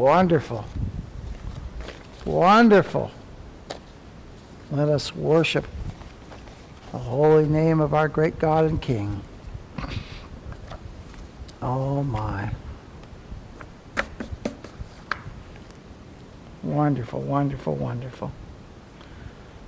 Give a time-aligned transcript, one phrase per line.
[0.00, 0.64] Wonderful.
[2.24, 3.10] Wonderful.
[4.70, 5.66] Let us worship
[6.90, 9.20] the holy name of our great God and King.
[11.60, 12.50] Oh my.
[16.62, 18.32] Wonderful, wonderful, wonderful.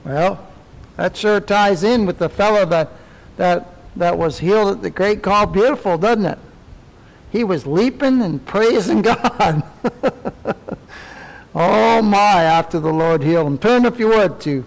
[0.02, 0.48] Well,
[0.96, 2.88] that sure ties in with the fellow that
[3.36, 6.38] that that was healed at the great call beautiful, doesn't it?
[7.32, 9.62] He was leaping and praising God.
[11.54, 13.58] oh my, after the Lord healed him.
[13.58, 14.66] Turn if you would to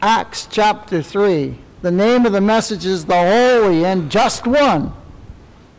[0.00, 1.58] Acts chapter 3.
[1.82, 4.92] The name of the message is the Holy and Just One.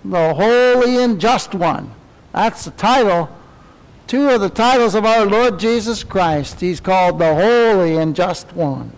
[0.05, 1.91] The Holy and Just One.
[2.31, 3.35] That's the title.
[4.05, 6.61] Two of the titles of our Lord Jesus Christ.
[6.61, 8.91] He's called the Holy and Just One.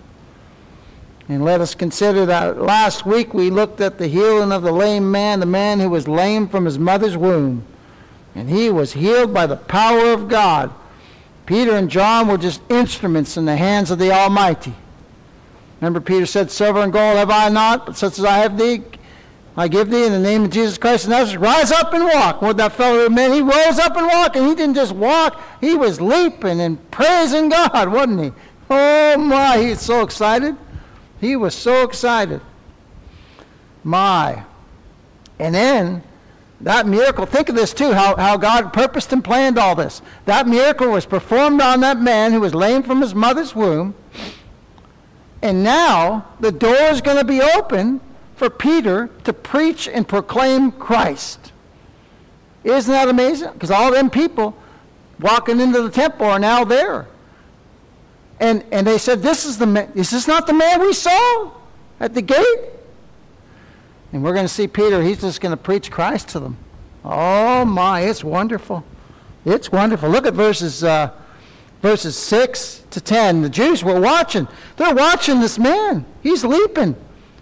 [1.31, 5.09] And let us consider that last week we looked at the healing of the lame
[5.09, 7.63] man, the man who was lame from his mother's womb.
[8.35, 10.73] And he was healed by the power of God.
[11.45, 14.74] Peter and John were just instruments in the hands of the Almighty.
[15.79, 18.84] Remember, Peter said, Silver and gold have I not, but such as I have thee,
[19.55, 21.41] I give thee in the name of Jesus Christ and Nazareth.
[21.41, 22.41] Rise up and walk.
[22.41, 25.76] What that fellow man, he rose up and walked, and he didn't just walk, he
[25.76, 28.32] was leaping and praising God, wasn't he?
[28.70, 30.57] Oh my, he's so excited.
[31.22, 32.41] He was so excited.
[33.84, 34.44] My.
[35.40, 36.04] And then
[36.62, 40.02] that miracle, think of this too, how, how God purposed and planned all this.
[40.26, 43.94] That miracle was performed on that man who was lame from his mother's womb.
[45.44, 48.02] And now the door is going to be open
[48.36, 51.52] for Peter to preach and proclaim Christ.
[52.64, 53.54] Isn't that amazing?
[53.54, 54.55] Because all them people
[55.20, 57.08] walking into the temple are now there.
[58.41, 61.51] And, and they said, this is, the man, is this not the man we saw
[61.99, 62.59] at the gate?
[64.11, 66.57] And we're going to see Peter, he's just going to preach Christ to them.
[67.06, 68.84] Oh my, it's wonderful.
[69.45, 70.09] It's wonderful.
[70.09, 71.12] Look at verses, uh,
[71.84, 73.44] verses 6 to 10.
[73.44, 74.47] The Jews were watching.
[74.75, 76.03] They're watching this man.
[76.23, 76.95] He's leaping.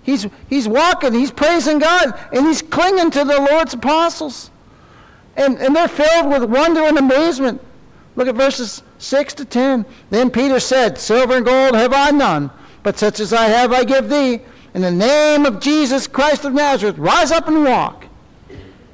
[0.03, 1.13] He's, he's walking.
[1.13, 2.19] He's praising God.
[2.33, 4.51] And he's clinging to the Lord's apostles.
[5.37, 7.61] And, and they're filled with wonder and amazement.
[8.17, 9.85] Look at verses 6 to 10.
[10.11, 12.51] Then Peter said, Silver and gold have I none,
[12.83, 14.41] but such as I have I give thee.
[14.73, 18.05] In the name of Jesus Christ of Nazareth, rise up and walk.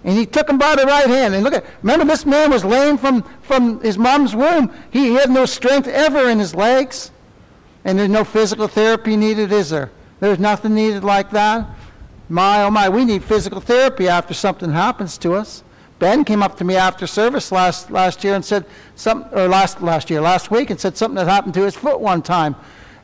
[0.06, 1.34] And he took him by the right hand.
[1.34, 4.72] And look at, remember this man was lame from, from his mom's womb.
[4.92, 7.12] He had no strength ever in his legs.
[7.84, 9.92] And there's no physical therapy needed, is there?
[10.20, 11.68] There's nothing needed like that.
[12.30, 15.64] My, oh my, we need physical therapy after something happens to us.
[16.00, 19.82] Ben came up to me after service last, last year and said, some, or last,
[19.82, 22.56] last year, last week, and said something that happened to his foot one time.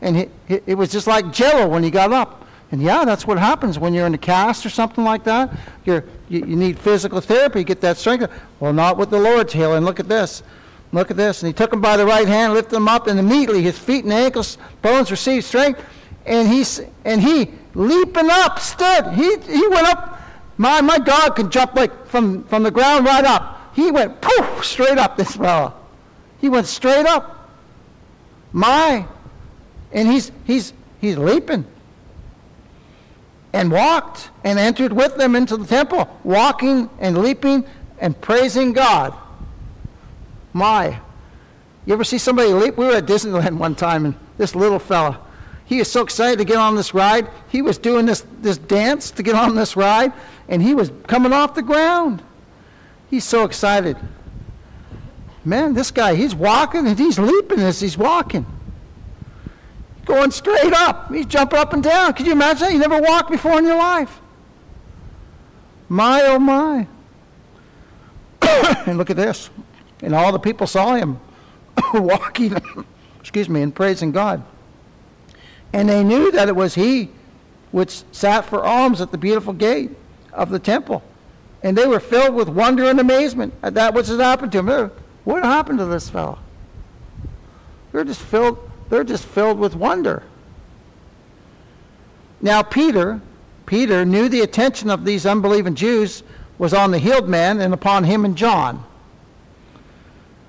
[0.02, 2.46] And he, he, it was just like jello when he got up.
[2.72, 5.52] And yeah, that's what happens when you're in a cast or something like that.
[5.86, 8.32] You're, you, you need physical therapy, to get that strength.
[8.60, 9.84] Well, not with the Lord's healing.
[9.84, 10.44] Look at this.
[10.94, 11.44] Look at this.
[11.44, 14.04] And he took him by the right hand, lifted him up, and immediately his feet
[14.04, 15.84] and ankles, bones received strength.
[16.26, 16.64] And he,
[17.04, 19.14] and he leaping up, stood.
[19.14, 20.21] He, he went up
[20.58, 23.72] my, my dog can jump like from, from the ground right up.
[23.76, 25.74] He went poof, straight up, this fella.
[26.40, 27.50] He went straight up.
[28.52, 29.06] My.
[29.92, 31.66] And he's, he's, he's leaping.
[33.54, 37.66] And walked and entered with them into the temple, walking and leaping
[38.00, 39.14] and praising God.
[40.54, 41.00] My.
[41.86, 42.78] You ever see somebody leap?
[42.78, 45.20] We were at Disneyland one time, and this little fella,
[45.72, 47.30] he was so excited to get on this ride.
[47.48, 50.12] He was doing this, this dance to get on this ride
[50.50, 52.22] and he was coming off the ground.
[53.10, 53.96] He's so excited.
[55.46, 58.46] Man, this guy, he's walking and he's leaping as he's walking.
[60.04, 61.10] Going straight up.
[61.10, 62.16] He's jumping up and down.
[62.16, 62.74] Could you imagine that?
[62.74, 64.20] You never walked before in your life.
[65.88, 66.86] My, oh my.
[68.86, 69.50] and look at this.
[70.02, 71.18] And all the people saw him
[71.94, 72.58] walking,
[73.22, 74.44] excuse me, and praising God.
[75.74, 77.10] And they knew that it was he
[77.72, 79.92] which sat for alms at the beautiful gate
[80.34, 81.02] of the temple.
[81.64, 84.92] And they were filled with wonder and amazement at that which had happened to him.
[85.24, 86.40] What happened to this fellow?
[87.92, 88.58] They're just filled,
[88.90, 90.24] they're just filled with wonder.
[92.42, 93.22] Now Peter,
[93.66, 96.24] Peter knew the attention of these unbelieving Jews
[96.58, 98.84] was on the healed man and upon him and John.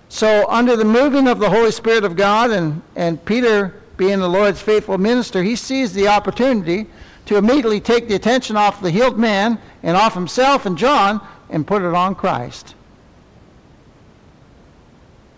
[0.08, 4.28] So under the moving of the Holy Spirit of God and, and Peter being the
[4.28, 6.88] Lord's faithful minister, he sees the opportunity
[7.26, 11.64] to immediately take the attention off the healed man and off himself and John and
[11.64, 12.74] put it on Christ.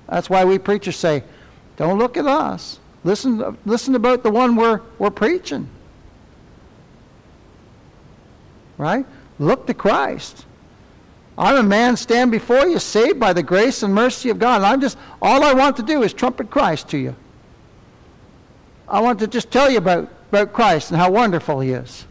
[0.09, 1.25] That's why we preachers say,
[1.77, 2.79] don't look at us.
[3.05, 5.69] Listen, listen about the one we're, we're preaching.
[8.79, 9.05] Right?
[9.39, 10.47] Look to Christ.
[11.37, 14.57] I'm a man stand before you, saved by the grace and mercy of God.
[14.57, 17.15] And I'm just, all I want to do is trumpet Christ to you.
[18.94, 22.06] I want to just tell you about, about Christ and how wonderful he is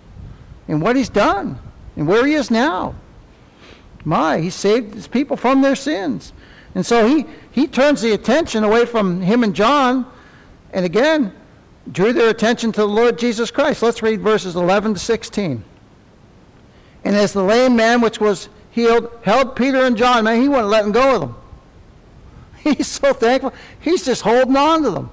[0.68, 1.58] and what he's done
[1.96, 2.96] and where he is now.
[4.04, 6.34] My, he saved his people from their sins.
[6.76, 10.06] And so he, he turns the attention away from him and John,
[10.74, 11.34] and again,
[11.90, 13.82] drew their attention to the Lord Jesus Christ.
[13.82, 15.64] Let's read verses 11 to 16.
[17.06, 20.68] And as the lame man which was healed held Peter and John, man, he wouldn't
[20.68, 21.36] let them go of them.
[22.76, 23.54] He's so thankful.
[23.80, 25.12] He's just holding on to them.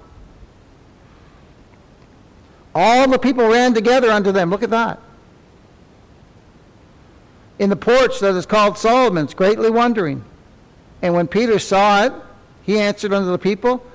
[2.75, 4.51] All the people ran together unto them.
[4.51, 5.01] Look at that
[7.61, 10.25] in the porch that is called Solomon's, greatly wondering.
[11.03, 12.13] And when Peter saw it,
[12.63, 13.87] he answered unto the people,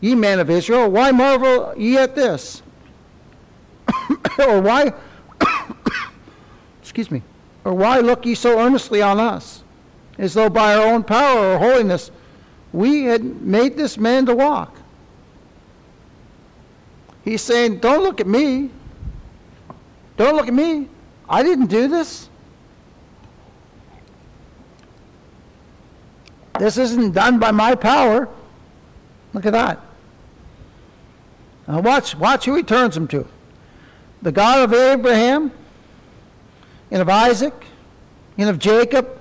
[0.00, 2.62] Ye men of Israel, why marvel ye at this?
[4.38, 4.92] or why,
[6.80, 7.22] excuse me,
[7.64, 9.64] or why look ye so earnestly on us,
[10.16, 12.12] as though by our own power or holiness
[12.72, 14.76] we had made this man to walk?
[17.24, 18.70] He's saying, Don't look at me.
[20.16, 20.88] Don't look at me.
[21.28, 22.28] I didn't do this.
[26.58, 28.28] This isn't done by my power.
[29.32, 29.80] Look at that.
[31.66, 33.26] Now watch, watch who he turns them to.
[34.22, 35.52] The God of Abraham,
[36.90, 37.54] and of Isaac,
[38.36, 39.18] and of Jacob,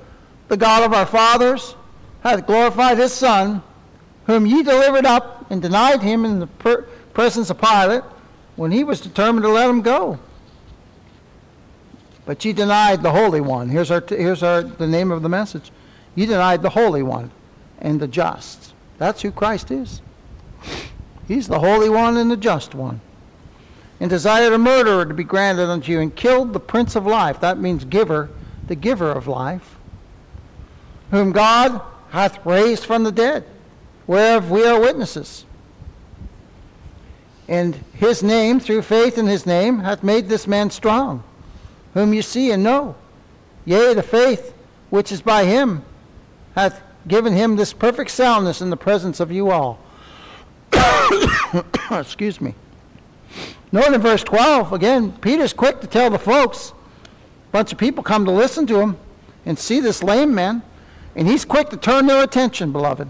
[0.48, 1.76] the God of our fathers,
[2.22, 3.64] hath glorified his Son,
[4.26, 6.88] whom ye delivered up and denied him in the per-
[7.20, 8.04] presence of Pilate,
[8.56, 10.18] when he was determined to let him go.
[12.26, 13.68] But ye denied the Holy One.
[13.68, 15.70] Here's, our, here's our, the name of the message.
[16.16, 17.32] You denied the Holy One
[17.80, 18.74] and the just.
[19.00, 20.02] That's who Christ is.
[21.28, 23.02] He's the Holy One and the Just One.
[24.00, 27.42] And desired a murderer to be granted unto you, and killed the Prince of Life.
[27.42, 28.30] That means giver,
[28.68, 29.76] the giver of life,
[31.12, 31.82] whom God
[32.12, 33.44] hath raised from the dead,
[34.08, 35.44] whereof we are witnesses.
[37.50, 41.24] And his name, through faith in his name, hath made this man strong,
[41.96, 42.96] whom you see and know.
[43.66, 44.54] Yea, the faith
[44.92, 45.84] which is by him
[46.54, 49.80] hath given him this perfect soundness in the presence of you all.
[51.92, 52.54] Excuse me.
[53.72, 56.70] Note in verse 12, again, Peter's quick to tell the folks.
[56.70, 58.96] A bunch of people come to listen to him
[59.48, 60.62] and see this lame man,
[61.16, 63.08] and he's quick to turn their attention, beloved.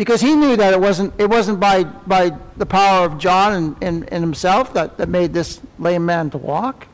[0.00, 3.76] Because he knew that it wasn't, it wasn't by, by the power of John and,
[3.82, 6.86] and, and himself that, that made this lame man to walk.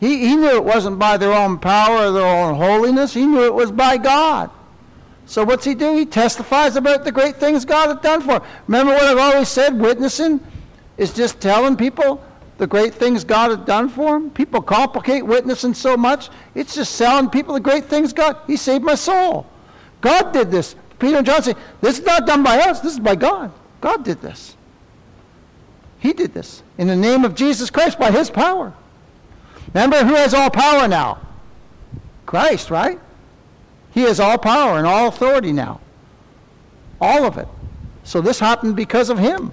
[0.00, 3.12] He, he knew it wasn't by their own power or their own holiness.
[3.12, 4.50] He knew it was by God.
[5.26, 5.94] So what's he do?
[5.94, 8.42] He testifies about the great things God had done for him.
[8.66, 9.78] Remember what I've always said?
[9.78, 10.40] Witnessing
[10.96, 12.24] is just telling people
[12.56, 14.30] the great things God had done for them.
[14.30, 16.30] People complicate witnessing so much.
[16.54, 18.38] It's just telling people the great things God.
[18.46, 19.46] He saved my soul.
[20.00, 20.76] God did this.
[20.98, 22.80] Peter and John say, this is not done by us.
[22.80, 23.52] This is by God.
[23.80, 24.56] God did this.
[25.98, 28.72] He did this in the name of Jesus Christ by his power.
[29.72, 31.18] Remember who has all power now?
[32.26, 33.00] Christ, right?
[33.92, 35.80] He has all power and all authority now.
[37.00, 37.48] All of it.
[38.04, 39.52] So this happened because of him.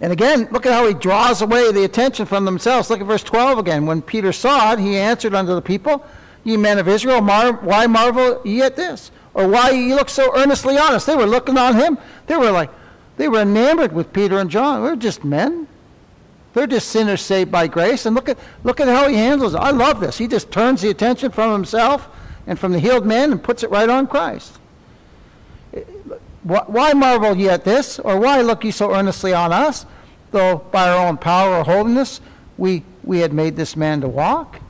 [0.00, 2.90] And again, look at how he draws away the attention from themselves.
[2.90, 3.86] Look at verse 12 again.
[3.86, 6.04] When Peter saw it, he answered unto the people,
[6.44, 9.10] Ye men of Israel, mar- why marvel ye at this?
[9.32, 11.06] Or why ye look so earnestly on us?
[11.06, 11.98] They were looking on him.
[12.26, 12.70] They were like,
[13.16, 14.84] they were enamored with Peter and John.
[14.84, 15.66] They're just men.
[16.52, 18.06] They're just sinners saved by grace.
[18.06, 19.58] And look at, look at how he handles it.
[19.58, 20.18] I love this.
[20.18, 22.08] He just turns the attention from himself
[22.46, 24.58] and from the healed man and puts it right on Christ.
[26.44, 27.98] Why marvel ye at this?
[27.98, 29.86] Or why look ye so earnestly on us,
[30.30, 32.20] though by our own power or holiness
[32.58, 34.60] we, we had made this man to walk?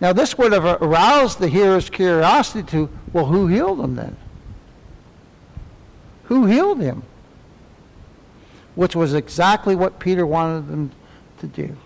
[0.00, 4.16] Now, this would have aroused the hearer's curiosity to, well, who healed him then?
[6.24, 7.02] Who healed him?
[8.76, 10.92] which was exactly what Peter wanted them
[11.40, 11.76] to do.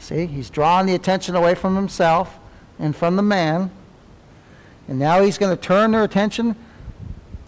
[0.00, 2.38] See, he's drawing the attention away from himself
[2.78, 3.70] and from the man.
[4.88, 6.56] And now he's going to turn their attention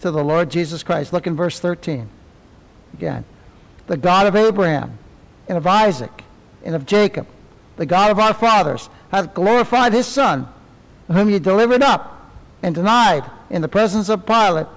[0.01, 1.11] to the Lord Jesus Christ.
[1.11, 2.07] Look in verse 13.
[2.93, 3.25] Again.
[3.87, 4.99] The God of Abraham
[5.47, 6.23] and of Isaac
[6.63, 7.25] and of Jacob,
[7.81, 10.47] the God of our fathers, hath glorified his Son,
[11.07, 14.67] whom ye delivered up and denied in the presence of Pilate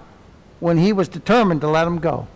[0.58, 2.26] when he was determined to let him go.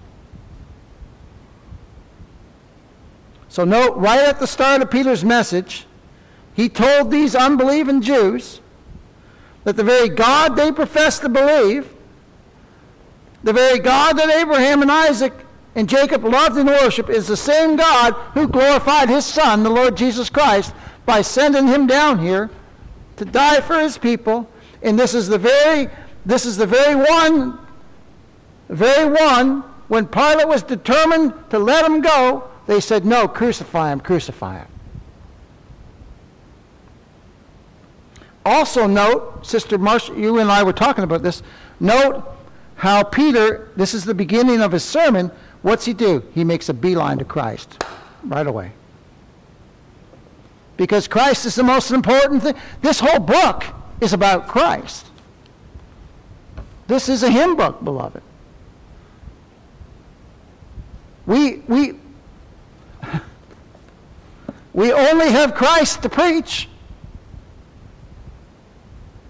[3.48, 5.87] So, note right at the start of Peter's message,
[6.52, 8.60] he told these unbelieving Jews
[9.64, 11.88] that the very God they professed to believe,
[13.42, 15.32] the very God that Abraham and Isaac
[15.78, 19.97] and Jacob loved and worshiped is the same God who glorified his son, the Lord
[19.97, 20.75] Jesus Christ,
[21.06, 22.50] by sending him down here
[23.14, 24.50] to die for his people.
[24.82, 25.88] And this is the very,
[26.26, 27.61] this is the very one,
[28.68, 34.00] very one, when Pilate was determined to let him go, they said, no, crucify him,
[34.00, 34.68] crucify him.
[38.44, 41.44] Also note, Sister Marcia, you and I were talking about this,
[41.78, 42.25] note
[42.75, 45.30] how Peter, this is the beginning of his sermon,
[45.62, 46.24] what's he do?
[46.34, 47.82] He makes a beeline to Christ
[48.24, 48.72] right away.
[50.76, 52.54] Because Christ is the most important thing.
[52.82, 53.64] This whole book
[54.00, 55.06] is about Christ.
[56.86, 58.22] This is a Him book, beloved.
[61.26, 61.94] We, we,
[64.72, 66.68] we only have Christ to preach.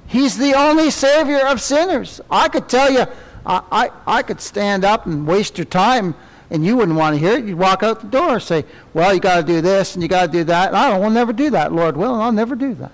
[0.06, 2.20] He's the only Savior of sinners.
[2.30, 3.06] I could tell you,
[3.46, 6.14] I, I, I could stand up and waste your time
[6.50, 7.44] and you wouldn't want to hear it.
[7.44, 8.64] You'd walk out the door and say,
[8.94, 10.68] well, you got to do this and you got to do that.
[10.68, 12.20] And I will never do that, Lord willing.
[12.20, 12.92] I'll never do that.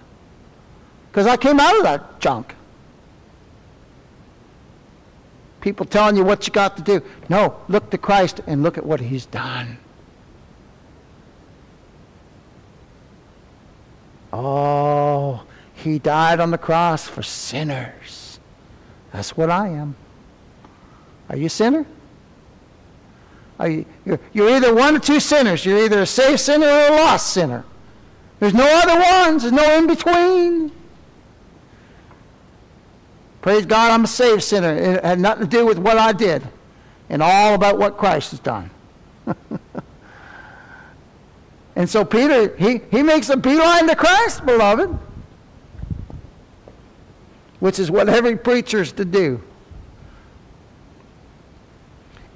[1.10, 2.54] Because I came out of that junk.
[5.60, 7.00] People telling you what you got to do.
[7.28, 9.78] No, look to Christ and look at what he's done.
[14.32, 18.40] Oh, he died on the cross for sinners.
[19.12, 19.94] That's what I am.
[21.28, 21.86] Are you a sinner?
[23.58, 25.64] Are you, you're, you're either one or two sinners.
[25.64, 27.64] You're either a saved sinner or a lost sinner.
[28.40, 29.42] There's no other ones.
[29.42, 30.72] There's no in between.
[33.40, 34.74] Praise God, I'm a saved sinner.
[34.74, 36.42] It had nothing to do with what I did
[37.08, 38.70] and all about what Christ has done.
[41.76, 44.98] and so Peter, he, he makes a beeline to Christ, beloved,
[47.60, 49.42] which is what every preacher is to do.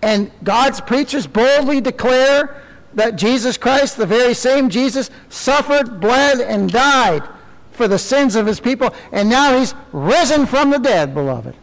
[0.03, 2.63] And God's preachers boldly declare
[2.95, 7.23] that Jesus Christ, the very same Jesus, suffered, bled, and died
[7.73, 8.95] for the sins of his people.
[9.13, 11.55] And now he's risen from the dead, beloved.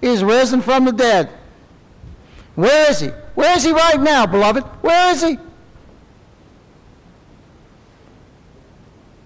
[0.00, 1.30] He's risen from the dead.
[2.54, 3.08] Where is he?
[3.34, 4.64] Where is he right now, beloved?
[4.82, 5.38] Where is he?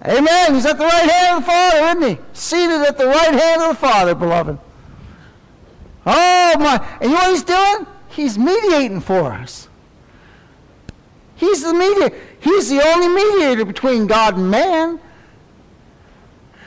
[0.04, 0.54] Amen.
[0.54, 2.18] He's at the right hand of the Father, isn't he?
[2.32, 4.58] Seated at the right hand of the Father, beloved.
[6.12, 6.85] Oh my.
[7.00, 7.87] And you know what he's doing?
[8.09, 9.69] He's mediating for us.
[11.37, 12.17] He's the mediator.
[12.40, 15.00] He's the only mediator between God and man.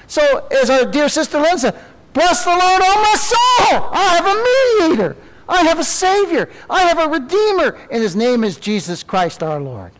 [0.07, 1.77] So, as our dear sister Lynn said,
[2.13, 3.89] bless the Lord, oh my soul.
[3.91, 5.17] I have a mediator.
[5.49, 6.49] I have a Savior.
[6.69, 7.77] I have a Redeemer.
[7.91, 9.91] And his name is Jesus Christ our Lord.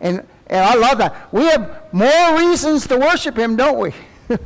[0.00, 1.32] And, and I love that.
[1.32, 3.94] We have more reasons to worship him, don't we?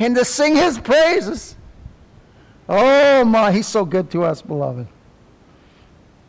[0.00, 1.54] and to sing his praises.
[2.68, 4.88] Oh my, he's so good to us, beloved.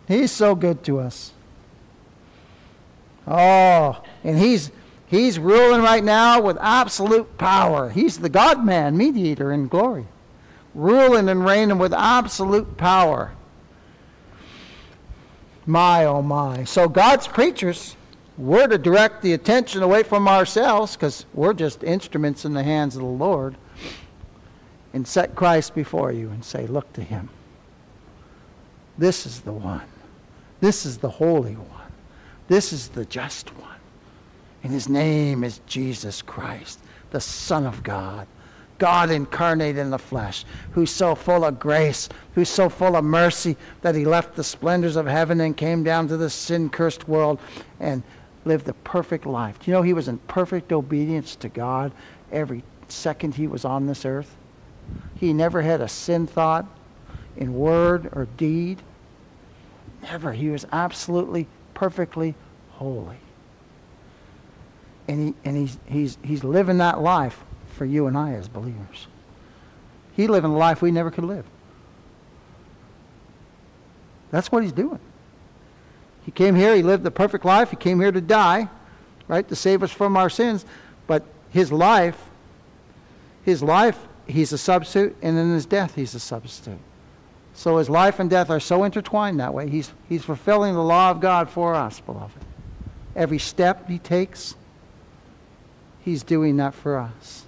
[0.07, 1.31] He's so good to us.
[3.25, 4.71] Oh, and he's
[5.07, 7.89] he's ruling right now with absolute power.
[7.89, 10.05] He's the God man, mediator in glory.
[10.73, 13.31] Ruling and reigning with absolute power.
[15.65, 16.65] My oh my.
[16.65, 17.95] So God's preachers
[18.37, 22.95] we're to direct the attention away from ourselves because we're just instruments in the hands
[22.95, 23.55] of the Lord
[24.93, 27.29] and set Christ before you and say, Look to him.
[28.97, 29.81] This is the one.
[30.59, 31.91] This is the Holy One.
[32.47, 33.79] This is the just one.
[34.63, 36.79] And his name is Jesus Christ,
[37.11, 38.27] the Son of God.
[38.77, 43.55] God incarnate in the flesh, who's so full of grace, who's so full of mercy
[43.81, 47.39] that he left the splendors of heaven and came down to this sin cursed world
[47.79, 48.01] and
[48.43, 49.59] lived a perfect life.
[49.59, 51.91] Do you know he was in perfect obedience to God
[52.31, 54.35] every second he was on this earth?
[55.15, 56.65] He never had a sin thought
[57.37, 58.81] in word or deed.
[60.01, 60.33] Never.
[60.33, 62.35] He was absolutely, perfectly
[62.71, 63.17] holy.
[65.07, 67.43] And, he, and he's, he's, he's living that life
[67.75, 69.07] for you and I as believers.
[70.13, 71.45] He's living a life we never could live.
[74.31, 74.99] That's what he's doing.
[76.23, 77.69] He came here, he lived the perfect life.
[77.69, 78.69] He came here to die,
[79.27, 80.65] right, to save us from our sins.
[81.07, 82.17] But his life,
[83.43, 83.97] his life,
[84.31, 86.79] he's a substitute, and in his death, he's a substitute.
[87.53, 89.69] So his life and death are so intertwined that way.
[89.69, 92.43] He's, he's fulfilling the law of God for us, beloved.
[93.15, 94.55] Every step he takes,
[96.03, 97.45] he's doing that for us.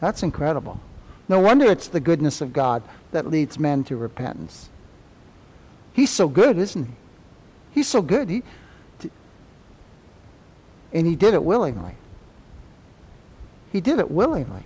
[0.00, 0.80] That's incredible.
[1.28, 2.82] No wonder it's the goodness of God
[3.12, 4.68] that leads men to repentance.
[5.92, 6.92] He's so good, isn't he?
[7.72, 8.28] He's so good.
[8.28, 8.42] He,
[10.92, 11.94] and he did it willingly.
[13.72, 14.64] He did it willingly.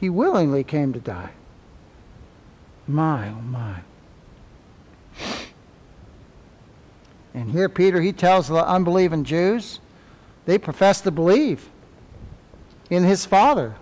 [0.00, 1.30] He willingly came to die.
[2.86, 3.80] My, oh my.
[7.32, 9.80] And here Peter, he tells the unbelieving Jews,
[10.46, 11.68] they profess to believe
[12.90, 13.74] in his Father.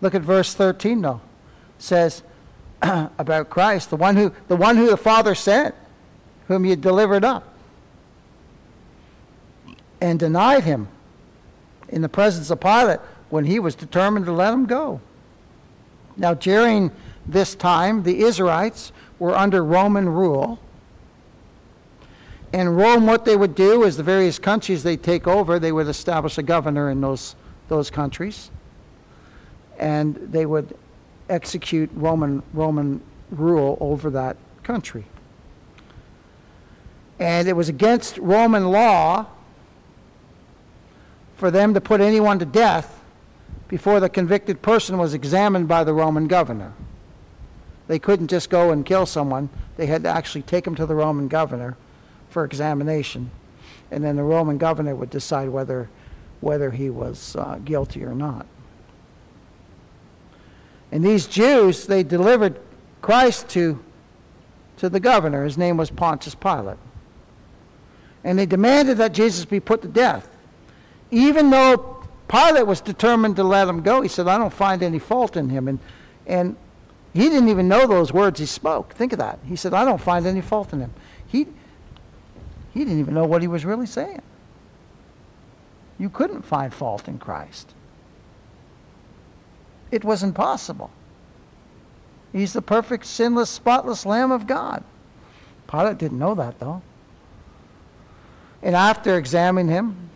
[0.00, 1.20] Look at verse 13 though.
[1.78, 2.22] It says
[2.82, 5.74] about Christ, the one who the one who the Father sent,
[6.48, 7.55] whom he delivered up
[10.00, 10.88] and denied him
[11.88, 13.00] in the presence of Pilate
[13.30, 15.00] when he was determined to let him go.
[16.16, 16.90] Now, during
[17.26, 20.58] this time, the Israelites were under Roman rule.
[22.52, 25.88] And Rome, what they would do is the various countries they take over, they would
[25.88, 27.34] establish a governor in those,
[27.68, 28.50] those countries.
[29.78, 30.76] And they would
[31.28, 35.04] execute Roman, Roman rule over that country.
[37.18, 39.26] And it was against Roman law
[41.36, 43.00] for them to put anyone to death
[43.68, 46.72] before the convicted person was examined by the Roman governor.
[47.88, 49.48] They couldn't just go and kill someone.
[49.76, 51.76] They had to actually take him to the Roman governor
[52.30, 53.30] for examination.
[53.90, 55.88] And then the Roman governor would decide whether,
[56.40, 58.46] whether he was uh, guilty or not.
[60.90, 62.58] And these Jews, they delivered
[63.02, 63.82] Christ to,
[64.78, 65.44] to the governor.
[65.44, 66.78] His name was Pontius Pilate.
[68.24, 70.28] And they demanded that Jesus be put to death.
[71.10, 74.98] Even though Pilate was determined to let him go, he said, I don't find any
[74.98, 75.68] fault in him.
[75.68, 75.78] And,
[76.26, 76.56] and
[77.14, 78.92] he didn't even know those words he spoke.
[78.94, 79.38] Think of that.
[79.46, 80.92] He said, I don't find any fault in him.
[81.26, 81.46] He,
[82.74, 84.22] he didn't even know what he was really saying.
[85.98, 87.72] You couldn't find fault in Christ.
[89.90, 90.90] It was impossible.
[92.32, 94.84] He's the perfect, sinless, spotless Lamb of God.
[95.68, 96.82] Pilate didn't know that, though.
[98.62, 100.10] And after examining him,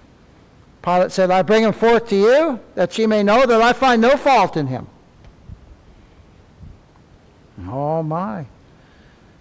[0.83, 4.01] Pilate said, I bring him forth to you, that ye may know that I find
[4.01, 4.87] no fault in him.
[7.69, 8.47] Oh, my.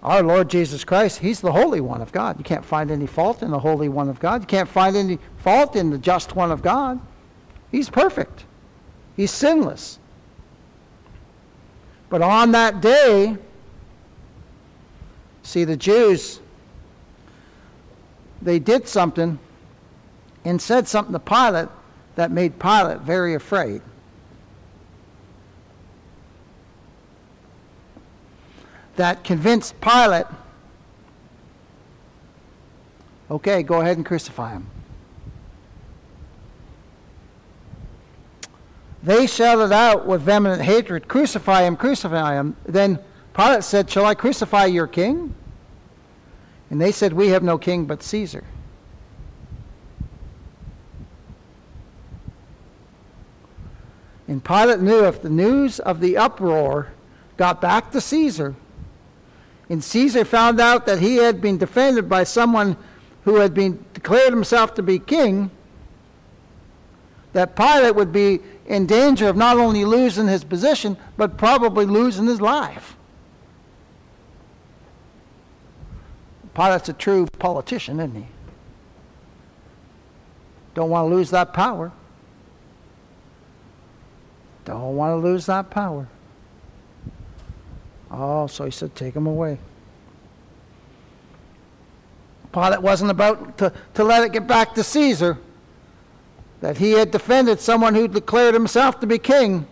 [0.03, 2.37] Our Lord Jesus Christ, He's the Holy One of God.
[2.37, 4.41] You can't find any fault in the Holy One of God.
[4.41, 6.99] You can't find any fault in the Just One of God.
[7.71, 8.45] He's perfect,
[9.15, 9.99] He's sinless.
[12.09, 13.37] But on that day,
[15.43, 16.39] see, the Jews,
[18.41, 19.37] they did something
[20.45, 21.69] and said something to Pilate
[22.15, 23.81] that made Pilate very afraid.
[28.95, 30.25] That convinced Pilate,
[33.31, 34.67] okay, go ahead and crucify him.
[39.01, 42.57] They shouted out with vehement hatred, Crucify him, crucify him.
[42.65, 42.99] Then
[43.33, 45.33] Pilate said, Shall I crucify your king?
[46.69, 48.43] And they said, We have no king but Caesar.
[54.29, 56.93] And Pilate knew if the news of the uproar
[57.35, 58.53] got back to Caesar,
[59.69, 62.77] and Caesar found out that he had been defended by someone
[63.23, 65.49] who had been declared himself to be king,
[67.33, 72.27] that Pilate would be in danger of not only losing his position, but probably losing
[72.27, 72.95] his life.
[76.53, 78.27] Pilate's a true politician, isn't he?
[80.75, 81.91] Don't want to lose that power.
[84.69, 86.07] Don't want to lose that power.
[88.11, 89.57] Oh, so he said, take him away.
[92.53, 95.39] Pilate wasn't about to, to let it get back to Caesar
[96.61, 99.65] that he had defended someone who declared himself to be king.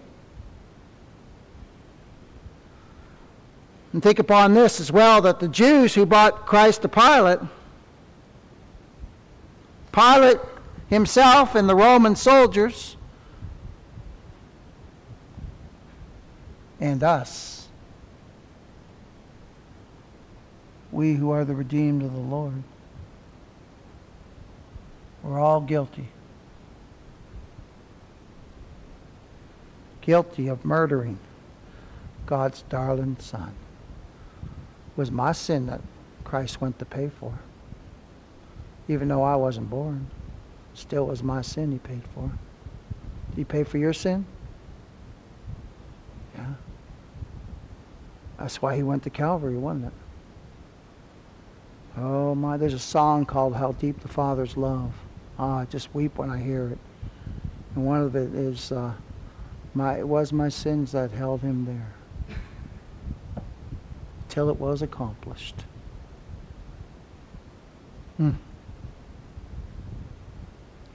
[3.94, 7.40] And think upon this as well that the Jews who brought Christ to Pilate,
[9.92, 10.40] Pilate
[10.88, 12.97] himself and the Roman soldiers,
[16.80, 17.68] and us.
[20.92, 22.64] We who are the redeemed of the Lord.
[25.24, 26.10] We're all guilty.
[30.02, 31.20] Guilty of murdering
[32.26, 33.54] God's darling Son.
[34.44, 35.82] It was my sin that
[36.24, 37.40] Christ went to pay for.
[38.88, 40.08] Even though I wasn't born,
[40.74, 42.32] still was my sin he paid for.
[43.30, 44.26] Did he pay for your sin?
[46.36, 46.54] Yeah.
[48.38, 49.94] That's why he went to Calvary, wasn't it?
[51.98, 54.94] Oh my, there's a song called How Deep the Father's Love.
[55.40, 56.78] Ah, I just weep when I hear it.
[57.74, 58.94] And one of it is, uh,
[59.74, 61.94] my, it was my sins that held him there
[64.30, 65.56] till it was accomplished.
[68.18, 68.34] Hmm.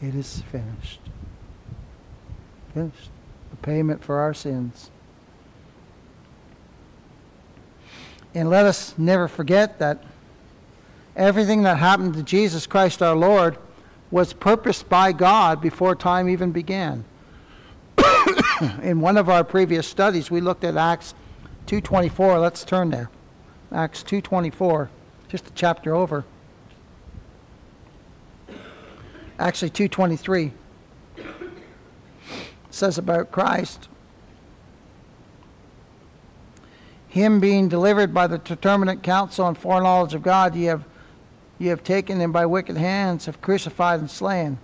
[0.00, 1.00] It is finished.
[2.72, 3.10] Finished.
[3.50, 4.91] The payment for our sins.
[8.34, 10.02] And let us never forget that
[11.16, 13.58] everything that happened to Jesus Christ our Lord
[14.10, 17.04] was purposed by God before time even began.
[18.82, 21.14] In one of our previous studies, we looked at Acts
[21.66, 22.40] 2.24.
[22.40, 23.10] Let's turn there.
[23.70, 24.88] Acts 2.24,
[25.28, 26.24] just a chapter over.
[29.38, 30.52] Actually, 2.23
[32.70, 33.88] says about Christ.
[37.12, 40.86] Him being delivered by the determinate counsel and foreknowledge of God, ye have,
[41.58, 44.56] ye have taken him by wicked hands, have crucified and slain,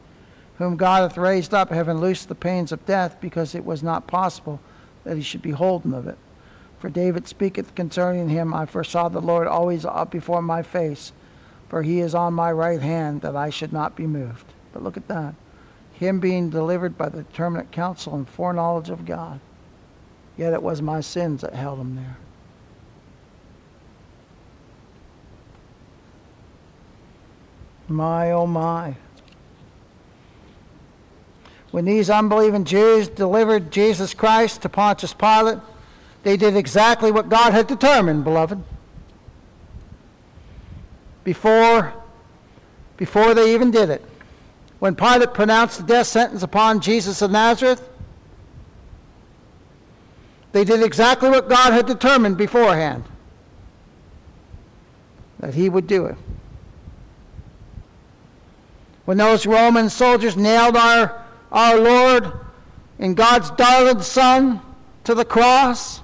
[0.56, 4.06] whom God hath raised up, having loosed the pains of death, because it was not
[4.06, 4.60] possible
[5.04, 6.16] that he should be holden of it.
[6.78, 11.12] For David speaketh concerning him, I foresaw the Lord always up before my face,
[11.68, 14.46] for he is on my right hand, that I should not be moved.
[14.72, 15.34] But look at that
[15.92, 19.40] him being delivered by the determinate counsel and foreknowledge of God.
[20.36, 22.16] Yet it was my sins that held him there.
[27.88, 28.94] My, oh my.
[31.70, 35.58] When these unbelieving Jews delivered Jesus Christ to Pontius Pilate,
[36.22, 38.62] they did exactly what God had determined, beloved.
[41.24, 41.92] Before,
[42.96, 44.04] before they even did it
[44.78, 47.88] when Pilate pronounced the death sentence upon Jesus of Nazareth,
[50.52, 53.04] they did exactly what God had determined beforehand
[55.40, 56.16] that he would do it.
[59.08, 62.30] When those Roman soldiers nailed our, our Lord
[62.98, 64.60] and God's darling Son
[65.04, 66.02] to the cross,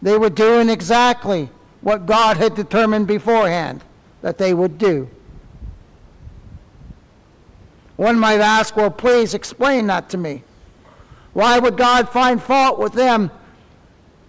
[0.00, 1.48] they were doing exactly
[1.80, 3.82] what God had determined beforehand
[4.22, 5.10] that they would do.
[7.96, 10.44] One might ask, well, please explain that to me.
[11.32, 13.32] Why would God find fault with them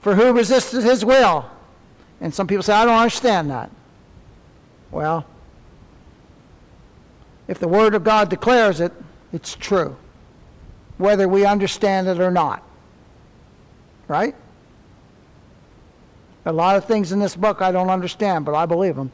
[0.01, 1.45] for who resisted his will?
[2.19, 3.69] And some people say, I don't understand that.
[4.89, 5.27] Well,
[7.51, 8.93] if the Word of God declares it,
[9.33, 9.97] it's true,
[10.97, 12.63] whether we understand it or not.
[14.07, 14.33] Right?
[16.45, 19.11] A lot of things in this book I don't understand, but I believe them.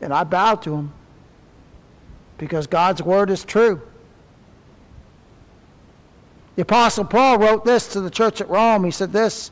[0.00, 0.94] And I bow to them
[2.38, 3.82] because God's word is true.
[6.54, 8.82] The Apostle Paul wrote this to the church at Rome.
[8.82, 9.50] He said this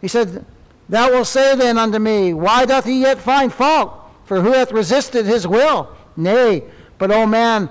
[0.00, 0.46] He said,
[0.88, 4.04] Thou wilt say then unto me, Why doth he yet find fault?
[4.26, 5.96] For who hath resisted his will?
[6.16, 6.64] Nay,
[6.98, 7.70] but, O man,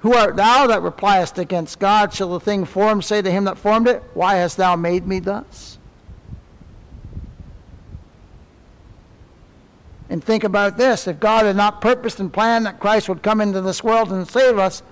[0.00, 2.12] who art thou that repliest against God?
[2.12, 5.20] Shall the thing formed say to him that formed it, Why hast thou made me
[5.20, 5.78] thus?
[10.08, 13.40] And think about this if God had not purposed and planned that Christ would come
[13.40, 14.82] into this world and save us,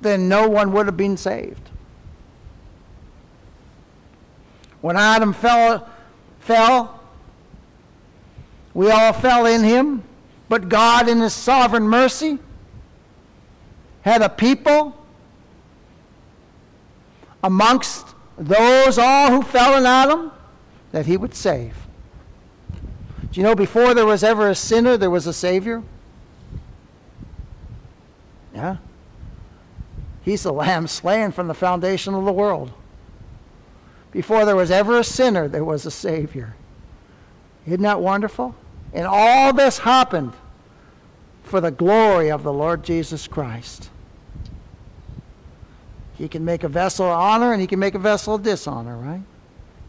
[0.00, 1.70] then no one would have been saved.
[4.80, 5.88] When Adam fell,
[6.40, 7.00] fell,
[8.74, 10.02] we all fell in him,
[10.52, 12.38] but God, in his sovereign mercy,
[14.02, 14.94] had a people
[17.42, 20.30] amongst those all who fell in Adam
[20.90, 21.74] that he would save.
[22.70, 25.82] Do you know before there was ever a sinner, there was a Savior?
[28.54, 28.76] Yeah.
[30.20, 32.74] He's the lamb slain from the foundation of the world.
[34.10, 36.56] Before there was ever a sinner, there was a Savior.
[37.66, 38.54] Isn't that wonderful?
[38.92, 40.34] And all this happened
[41.52, 43.90] for the glory of the Lord Jesus Christ.
[46.16, 48.96] He can make a vessel of honor and he can make a vessel of dishonor,
[48.96, 49.20] right?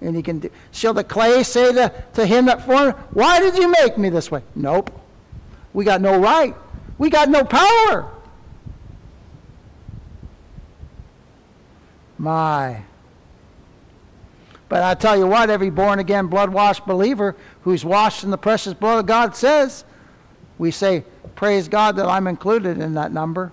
[0.01, 3.57] And he can do, shall the clay say to, to him that formed, Why did
[3.57, 4.41] you make me this way?
[4.55, 4.91] Nope.
[5.71, 6.53] We got no right.
[6.97, 8.11] We got no power.
[12.17, 12.81] My.
[14.67, 18.37] But I tell you what, every born again, blood washed believer who's washed in the
[18.37, 19.85] precious blood of God says,
[20.57, 23.51] we say, Praise God that I'm included in that number.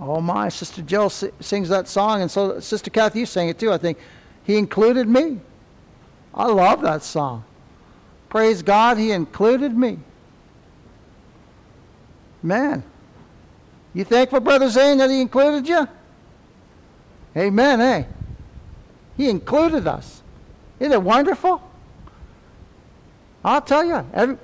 [0.00, 3.72] Oh my, Sister Jill sings that song, and so Sister Kathy, you sang it too.
[3.72, 3.98] I think
[4.44, 5.40] he included me.
[6.34, 7.44] I love that song.
[8.28, 9.98] Praise God, he included me.
[12.42, 12.82] Man,
[13.94, 15.86] you thankful, Brother Zane, that he included you?
[17.36, 18.04] Amen, eh?
[19.16, 20.22] He included us.
[20.80, 21.62] Isn't it wonderful?
[23.44, 24.38] I'll tell you, every,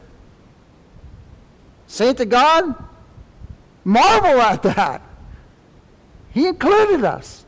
[1.86, 2.74] Saint of God,
[3.84, 5.02] marvel at that.
[6.30, 7.44] He included us.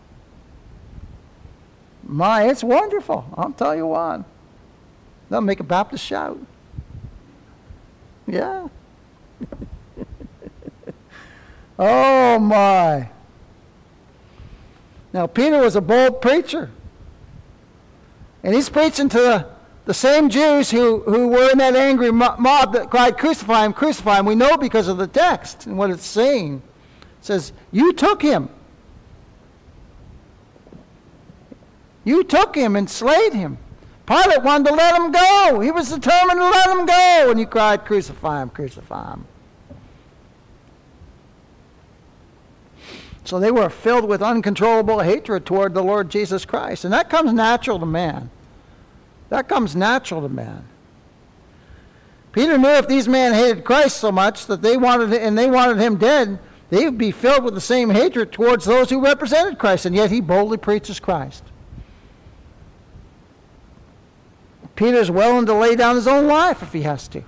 [2.02, 3.24] My, it's wonderful.
[3.36, 4.24] I'll tell you what.
[5.28, 6.38] They'll make a Baptist shout.
[8.26, 8.68] Yeah.
[11.82, 13.08] Oh my.
[15.14, 16.70] Now, Peter was a bold preacher.
[18.42, 19.46] And he's preaching to the,
[19.90, 24.20] the same Jews who, who were in that angry mob that cried, Crucify him, crucify
[24.20, 24.24] him.
[24.24, 26.62] We know because of the text and what it's saying.
[27.18, 28.50] It says, You took him.
[32.04, 33.58] You took him and slayed him.
[34.06, 35.58] Pilate wanted to let him go.
[35.58, 37.30] He was determined to let him go.
[37.30, 39.26] And he cried, Crucify him, crucify him.
[43.24, 46.84] So they were filled with uncontrollable hatred toward the Lord Jesus Christ.
[46.84, 48.30] And that comes natural to man.
[49.30, 50.64] That comes natural to man.
[52.32, 55.78] Peter knew if these men hated Christ so much that they wanted and they wanted
[55.78, 56.38] him dead,
[56.68, 60.10] they would be filled with the same hatred towards those who represented Christ, and yet
[60.10, 61.42] he boldly preaches Christ.
[64.76, 67.22] Peter's willing to lay down his own life if he has to.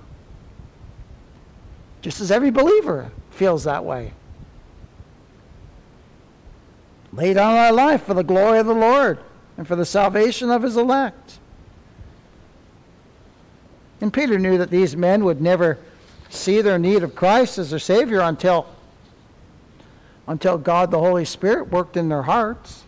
[2.01, 4.13] Just as every believer feels that way
[7.13, 9.19] lay down our life for the glory of the Lord
[9.57, 11.39] and for the salvation of his elect.
[14.03, 15.77] And Peter knew that these men would never
[16.29, 18.67] see their need of Christ as their Savior until,
[20.27, 22.83] until God the Holy Spirit worked in their hearts.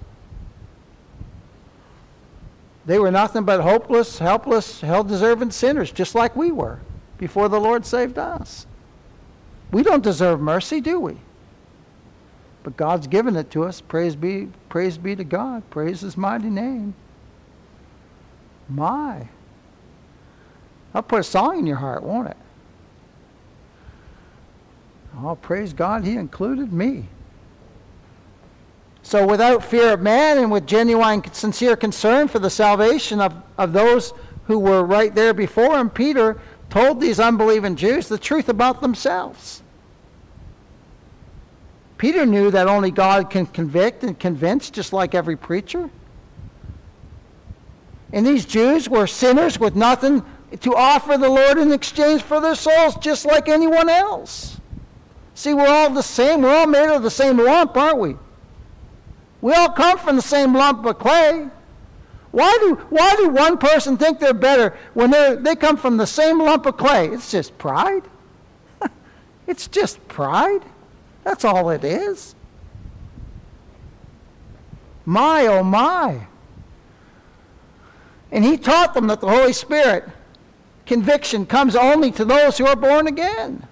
[2.86, 6.80] They were nothing but hopeless, helpless, hell deserving sinners, just like we were
[7.18, 8.68] before the Lord saved us.
[9.72, 11.16] We don't deserve mercy, do we?
[12.62, 13.80] But God's given it to us.
[13.80, 15.64] Praise be, praise be to God.
[15.70, 16.94] Praise his mighty name.
[18.68, 19.30] My.
[20.96, 22.38] I'll put a song in your heart, won't it?
[25.18, 27.10] Oh, praise God, he included me.
[29.04, 33.74] So, without fear of man and with genuine, sincere concern for the salvation of, of
[33.74, 34.14] those
[34.46, 39.62] who were right there before him, Peter told these unbelieving Jews the truth about themselves.
[41.98, 45.90] Peter knew that only God can convict and convince, just like every preacher.
[48.14, 50.24] And these Jews were sinners with nothing
[50.62, 54.60] to offer the Lord in exchange for their souls, just like anyone else.
[55.34, 56.42] See, we're all the same.
[56.42, 58.16] We're all made of the same lump, aren't we?
[59.42, 61.50] We all come from the same lump of clay.
[62.32, 66.08] Why do, why do one person think they're better when they they come from the
[66.08, 67.08] same lump of clay?
[67.08, 68.04] It's just pride.
[69.48, 70.62] it's just pride.
[71.24, 72.36] That's all it is.
[75.06, 76.28] My, oh my.
[78.32, 80.06] And he taught them that the Holy Spirit
[80.86, 83.68] conviction comes only to those who are born again.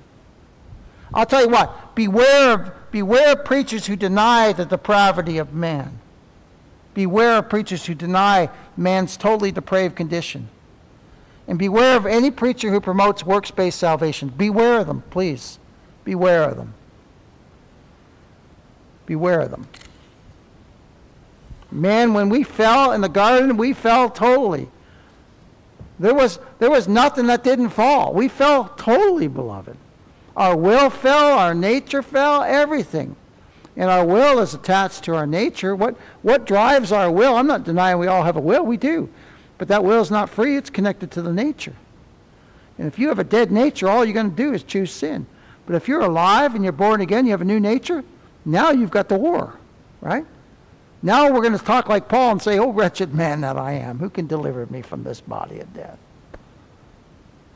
[1.13, 5.99] I'll tell you what, beware of, beware of preachers who deny the depravity of man.
[6.93, 10.49] Beware of preachers who deny man's totally depraved condition.
[11.47, 14.29] And beware of any preacher who promotes works based salvation.
[14.29, 15.59] Beware of them, please.
[16.03, 16.73] Beware of them.
[19.05, 19.67] Beware of them.
[21.71, 24.69] Man, when we fell in the garden, we fell totally.
[25.99, 28.13] There was, there was nothing that didn't fall.
[28.13, 29.77] We fell totally, beloved.
[30.35, 33.15] Our will fell, our nature fell, everything.
[33.75, 35.75] And our will is attached to our nature.
[35.75, 37.35] What, what drives our will?
[37.35, 39.09] I'm not denying we all have a will, we do.
[39.57, 41.75] But that will is not free, it's connected to the nature.
[42.77, 45.25] And if you have a dead nature, all you're going to do is choose sin.
[45.65, 48.03] But if you're alive and you're born again, you have a new nature,
[48.45, 49.57] now you've got the war,
[50.01, 50.25] right?
[51.05, 53.99] Now we're going to talk like Paul and say, Oh, wretched man that I am,
[53.99, 55.99] who can deliver me from this body of death?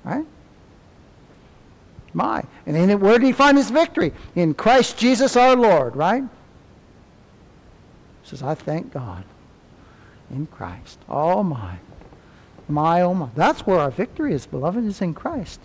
[0.04, 0.26] Right?
[2.14, 2.44] My.
[2.66, 4.14] And then where did he find his victory?
[4.36, 6.24] In Christ Jesus our Lord, right?
[8.24, 9.24] He says, I thank God
[10.30, 11.00] in Christ.
[11.08, 11.78] Oh, my.
[12.68, 13.30] My, oh, my.
[13.34, 15.62] That's where our victory is, beloved, is in Christ.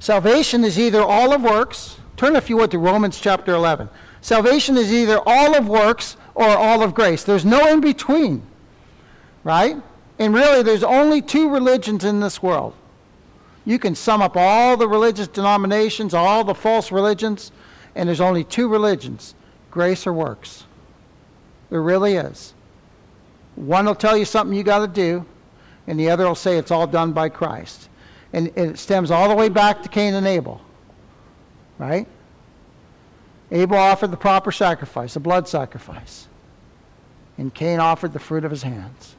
[0.00, 1.99] Salvation is either all of works.
[2.20, 3.88] Turn, if you would, to Romans chapter 11.
[4.20, 7.24] Salvation is either all of works or all of grace.
[7.24, 8.42] There's no in between,
[9.42, 9.78] right?
[10.18, 12.74] And really, there's only two religions in this world.
[13.64, 17.52] You can sum up all the religious denominations, all the false religions,
[17.94, 19.34] and there's only two religions
[19.70, 20.64] grace or works.
[21.70, 22.52] There really is.
[23.54, 25.24] One will tell you something you got to do,
[25.86, 27.88] and the other will say it's all done by Christ.
[28.34, 30.60] And, it stems all the way back to Cain and Abel.
[31.80, 32.06] Right?
[33.50, 36.28] Abel offered the proper sacrifice, a blood sacrifice.
[37.38, 39.16] And Cain offered the fruit of his hands,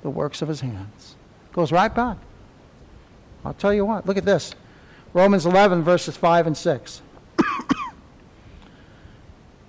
[0.00, 1.16] the works of his hands.
[1.52, 2.16] Goes right back.
[3.44, 4.54] I'll tell you what, look at this
[5.12, 7.02] Romans 11, verses 5 and 6.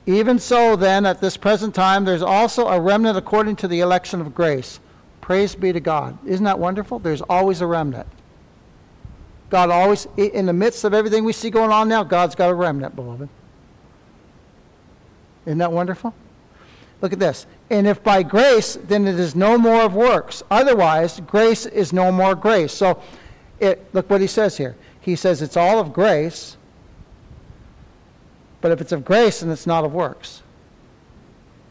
[0.05, 4.21] Even so, then, at this present time, there's also a remnant according to the election
[4.21, 4.79] of grace.
[5.19, 6.17] Praise be to God.
[6.25, 6.99] Isn't that wonderful?
[6.99, 8.07] There's always a remnant.
[9.51, 12.53] God always, in the midst of everything we see going on now, God's got a
[12.53, 13.29] remnant, beloved.
[15.45, 16.13] Isn't that wonderful?
[17.01, 17.45] Look at this.
[17.69, 20.41] And if by grace, then it is no more of works.
[20.49, 22.71] Otherwise, grace is no more grace.
[22.71, 23.01] So,
[23.59, 24.75] it, look what he says here.
[25.01, 26.55] He says it's all of grace,
[28.61, 30.43] but if it's of grace, then it's not of works.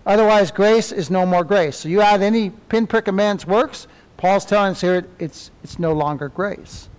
[0.04, 1.78] Otherwise, grace is no more grace.
[1.78, 3.86] So you add any pinprick of man's works,
[4.18, 6.89] Paul's telling us here it's, it's no longer grace.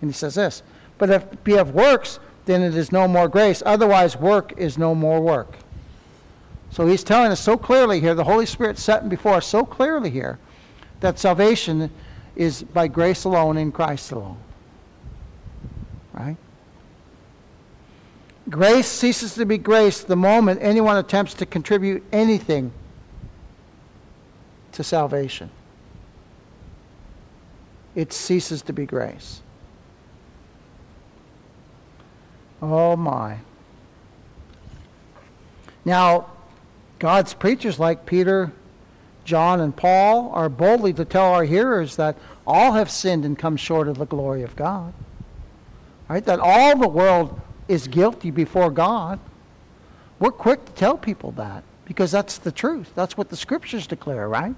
[0.00, 0.62] And he says this,
[0.96, 3.62] but if be of works, then it is no more grace.
[3.66, 5.56] Otherwise, work is no more work.
[6.70, 10.10] So he's telling us so clearly here, the Holy Spirit setting before us so clearly
[10.10, 10.38] here,
[11.00, 11.90] that salvation
[12.36, 14.38] is by grace alone in Christ alone.
[16.12, 16.36] Right?
[18.48, 22.72] Grace ceases to be grace the moment anyone attempts to contribute anything
[24.72, 25.50] to salvation.
[27.94, 29.42] It ceases to be grace.
[32.60, 33.38] Oh my.
[35.84, 36.26] Now,
[36.98, 38.52] God's preachers like Peter,
[39.24, 42.16] John, and Paul are boldly to tell our hearers that
[42.46, 44.92] all have sinned and come short of the glory of God.
[46.08, 46.24] Right?
[46.24, 49.20] That all the world is guilty before God.
[50.18, 52.90] We're quick to tell people that because that's the truth.
[52.94, 54.54] That's what the scriptures declare, right?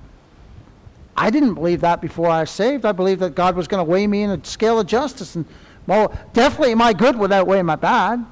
[1.16, 2.84] I didn't believe that before I was saved.
[2.84, 5.36] I believed that God was going to weigh me in a scale of justice.
[5.36, 5.44] And
[5.90, 8.24] well, definitely my good would outweigh my bad.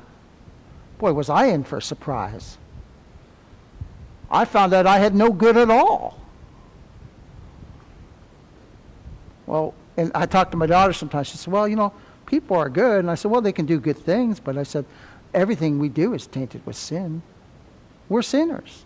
[0.99, 2.57] Boy, was I in for a surprise.
[4.31, 6.21] I found out I had no good at all.
[9.47, 11.27] Well, and I talked to my daughter sometimes.
[11.27, 11.93] She said, Well, you know,
[12.27, 13.01] people are good.
[13.01, 14.39] And I said, Well, they can do good things.
[14.39, 14.85] But I said,
[15.35, 17.23] Everything we do is tainted with sin.
[18.09, 18.85] We're sinners.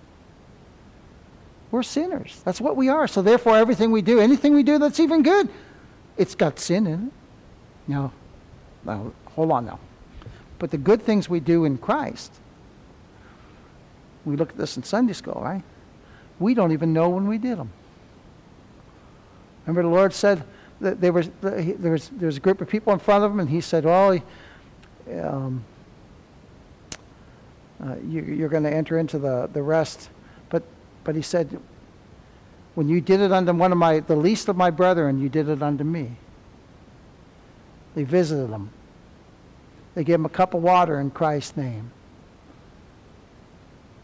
[1.71, 2.41] We're sinners.
[2.47, 3.07] That's what we are.
[3.07, 5.51] So therefore, everything we do, anything we do that's even good,
[6.17, 7.13] it's got sin in it.
[7.87, 8.13] Now,
[8.85, 9.79] now hold on now.
[10.59, 12.33] But the good things we do in Christ,
[14.25, 15.63] we look at this in Sunday school, right?
[16.39, 17.71] We don't even know when we did them.
[19.67, 20.45] Remember, the Lord said
[20.81, 23.41] that there was there was there was a group of people in front of him,
[23.41, 24.21] and He said, "Well,
[25.21, 25.65] um,
[27.83, 30.11] uh, you, are going to enter into the the rest."
[30.49, 30.65] But
[31.05, 31.61] but He said,
[32.75, 35.49] "When you did it unto one of my the least of my brethren, you did
[35.49, 36.17] it unto me."
[37.95, 38.71] They visited them.
[39.95, 41.91] They gave them a cup of water in Christ's name.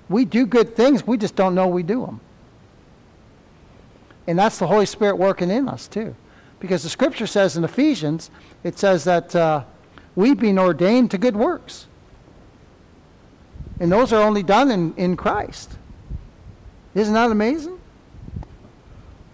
[0.09, 2.21] We do good things, we just don't know we do them.
[4.27, 6.15] And that's the Holy Spirit working in us, too.
[6.61, 8.31] Because the scripture says in Ephesians,
[8.63, 9.65] it says that uh,
[10.17, 11.87] we've been ordained to good works.
[13.81, 15.73] And those are only done in, in Christ.
[16.95, 17.79] Isn't that amazing?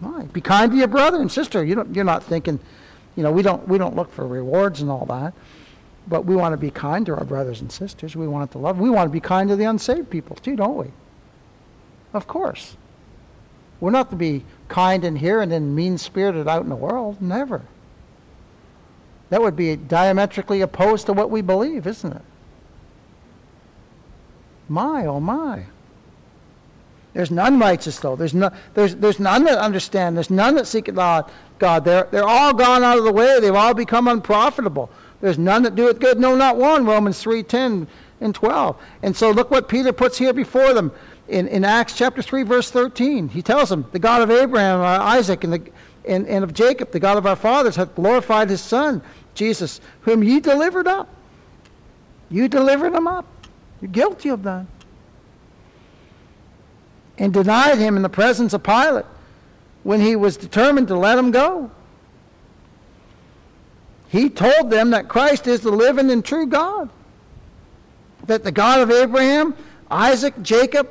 [0.00, 0.30] Right.
[0.32, 1.64] Be kind to your brother and sister.
[1.64, 2.60] You don't, you're not thinking,
[3.16, 5.34] you know, we don't, we don't look for rewards and all that.
[6.06, 8.14] But we want to be kind to our brothers and sisters.
[8.14, 8.78] We want to love.
[8.78, 10.90] We want to be kind to the unsaved people too, don't we?
[12.12, 12.76] Of course.
[13.80, 17.20] We're not to be kind in here and then mean spirited out in the world.
[17.22, 17.62] Never.
[19.30, 22.22] That would be diametrically opposed to what we believe, isn't it?
[24.68, 25.64] My, oh my.
[27.14, 28.16] There's none righteous, though.
[28.16, 30.16] There's, no, there's, there's none that understand.
[30.16, 31.30] There's none that seek God.
[31.58, 31.84] God.
[31.84, 33.38] They're, they're all gone out of the way.
[33.40, 34.90] They've all become unprofitable.
[35.20, 36.84] There's none that doeth good, no, not one.
[36.84, 37.86] Romans 3 10
[38.20, 38.76] and 12.
[39.02, 40.92] And so look what Peter puts here before them
[41.28, 43.28] in, in Acts chapter 3, verse 13.
[43.28, 45.70] He tells them, The God of Abraham, uh, Isaac, and, the,
[46.06, 49.02] and, and of Jacob, the God of our fathers, hath glorified his Son,
[49.34, 51.08] Jesus, whom ye delivered up.
[52.28, 53.26] You delivered him up.
[53.80, 54.66] You're guilty of that.
[57.18, 59.04] And denied him in the presence of Pilate
[59.84, 61.70] when he was determined to let him go.
[64.08, 66.88] He told them that Christ is the living and true God.
[68.26, 69.54] That the God of Abraham,
[69.90, 70.88] Isaac, Jacob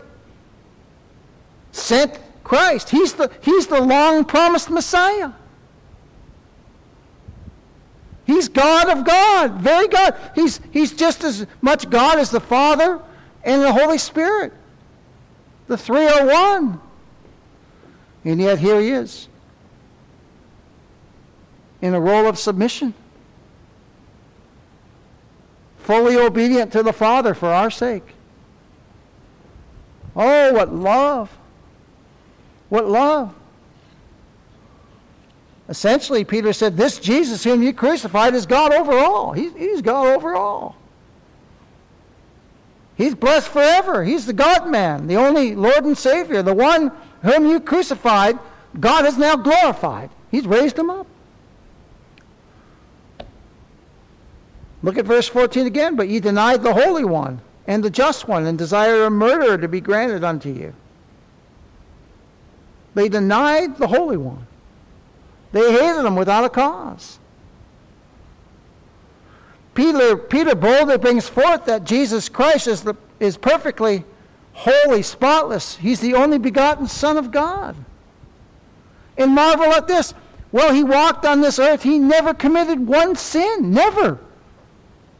[1.71, 2.89] sent Christ.
[2.89, 5.31] He's the, he's the long promised Messiah.
[8.25, 10.15] He's God of God, very God.
[10.35, 13.01] He's, he's just as much God as the Father
[13.43, 14.53] and the Holy Spirit.
[15.67, 16.81] The three are one.
[18.25, 19.27] And yet here he is
[21.81, 22.93] in a role of submission
[25.83, 28.03] fully obedient to the Father for our sake.
[30.15, 31.37] Oh, what love!
[32.69, 33.35] What love!
[35.67, 39.33] Essentially, Peter said, This Jesus whom you crucified is God over all.
[39.33, 40.77] He's, he's God over all.
[42.95, 44.03] He's blessed forever.
[44.03, 46.91] He's the God man, the only Lord and Savior, the one
[47.23, 48.37] whom you crucified,
[48.79, 50.09] God has now glorified.
[50.29, 51.07] He's raised him up.
[54.83, 55.95] Look at verse 14 again.
[55.95, 59.69] But ye denied the Holy One and the Just One, and desired a murderer to
[59.69, 60.73] be granted unto you.
[62.93, 64.47] They denied the Holy One.
[65.53, 67.19] They hated him without a cause.
[69.73, 74.05] Peter, Peter boldly brings forth that Jesus Christ is, the, is perfectly
[74.53, 75.77] holy, spotless.
[75.77, 77.75] He's the only begotten Son of God.
[79.17, 80.13] And marvel at this.
[80.51, 81.83] Well, he walked on this earth.
[81.83, 83.71] He never committed one sin.
[83.71, 84.19] Never.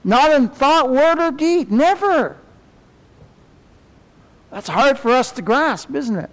[0.04, 1.72] Not in thought, word, or deed.
[1.72, 2.38] Never.
[4.52, 6.30] That's hard for us to grasp, isn't it?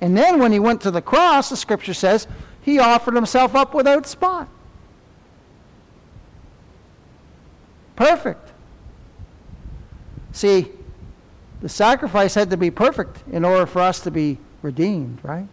[0.00, 2.26] And then when he went to the cross, the scripture says,
[2.62, 4.48] he offered himself up without spot.
[8.00, 8.48] Perfect.
[10.32, 10.70] See,
[11.60, 15.46] the sacrifice had to be perfect in order for us to be redeemed, right?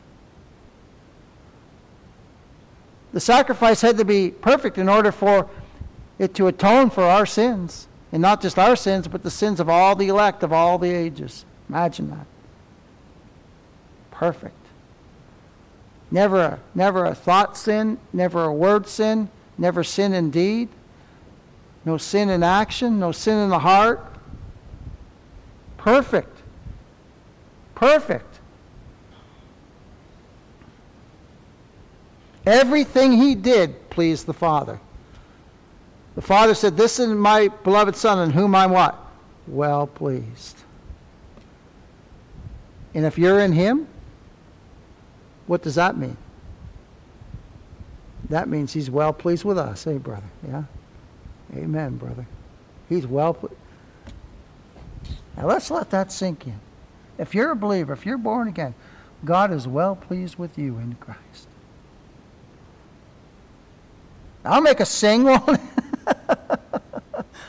[3.11, 5.49] The sacrifice had to be perfect in order for
[6.19, 7.89] it to atone for our sins.
[8.13, 10.89] And not just our sins, but the sins of all the elect of all the
[10.89, 11.43] ages.
[11.67, 12.27] Imagine that.
[14.09, 14.55] Perfect.
[16.11, 20.69] Never a, never a thought sin, never a word sin, never sin in deed,
[21.87, 24.05] no sin in action, no sin in the heart.
[25.77, 26.37] Perfect.
[27.75, 28.39] Perfect.
[32.45, 34.81] Everything he did pleased the Father.
[36.15, 38.97] The Father said, This is my beloved Son in whom I'm what?
[39.47, 40.57] Well pleased.
[42.93, 43.87] And if you're in him,
[45.45, 46.17] what does that mean?
[48.29, 50.27] That means he's well pleased with us, hey, brother?
[50.45, 50.63] Yeah?
[51.55, 52.25] Amen, brother.
[52.89, 53.55] He's well pleased.
[55.35, 56.59] Now let's let that sink in.
[57.17, 58.73] If you're a believer, if you're born again,
[59.25, 61.47] God is well pleased with you in Christ.
[64.45, 65.59] I'll make a sing one.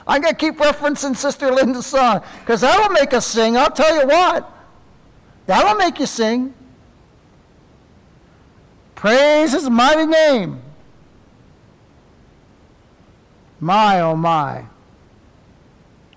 [0.07, 3.57] I'm going to keep referencing Sister Linda's song because that'll make us sing.
[3.57, 4.51] I'll tell you what.
[5.46, 6.55] That'll make you sing.
[8.94, 10.61] Praise his mighty name.
[13.61, 14.64] My, oh my.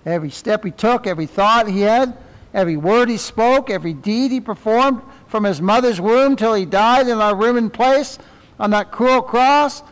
[0.04, 2.16] Every step he took, every thought he had,
[2.52, 7.08] every word he spoke, every deed he performed from his mother's womb till he died
[7.08, 8.18] in our room and place
[8.58, 9.82] on that cruel cross,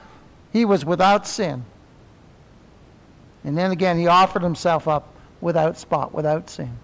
[0.53, 1.65] he was without sin.
[3.45, 6.77] And then again, he offered himself up without spot, without sin,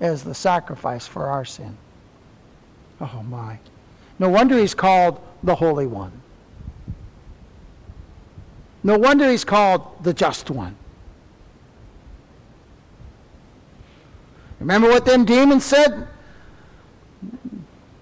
[0.00, 1.76] as the sacrifice for our sin.
[3.00, 3.58] Oh my.
[4.18, 6.12] No wonder he's called the Holy One.
[8.84, 10.76] No wonder he's called the Just One.
[14.60, 16.06] Remember what them demons said?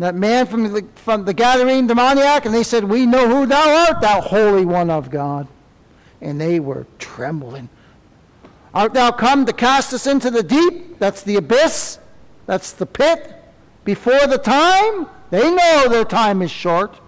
[0.01, 3.87] That man from the, from the Gadarene demoniac, and they said, We know who thou
[3.87, 5.47] art, thou Holy One of God.
[6.21, 7.69] And they were trembling.
[8.75, 10.99] Art thou come to cast us into the deep?
[10.99, 11.99] That's the abyss.
[12.47, 13.37] That's the pit.
[13.85, 15.07] Before the time?
[15.31, 16.99] They know their time is short.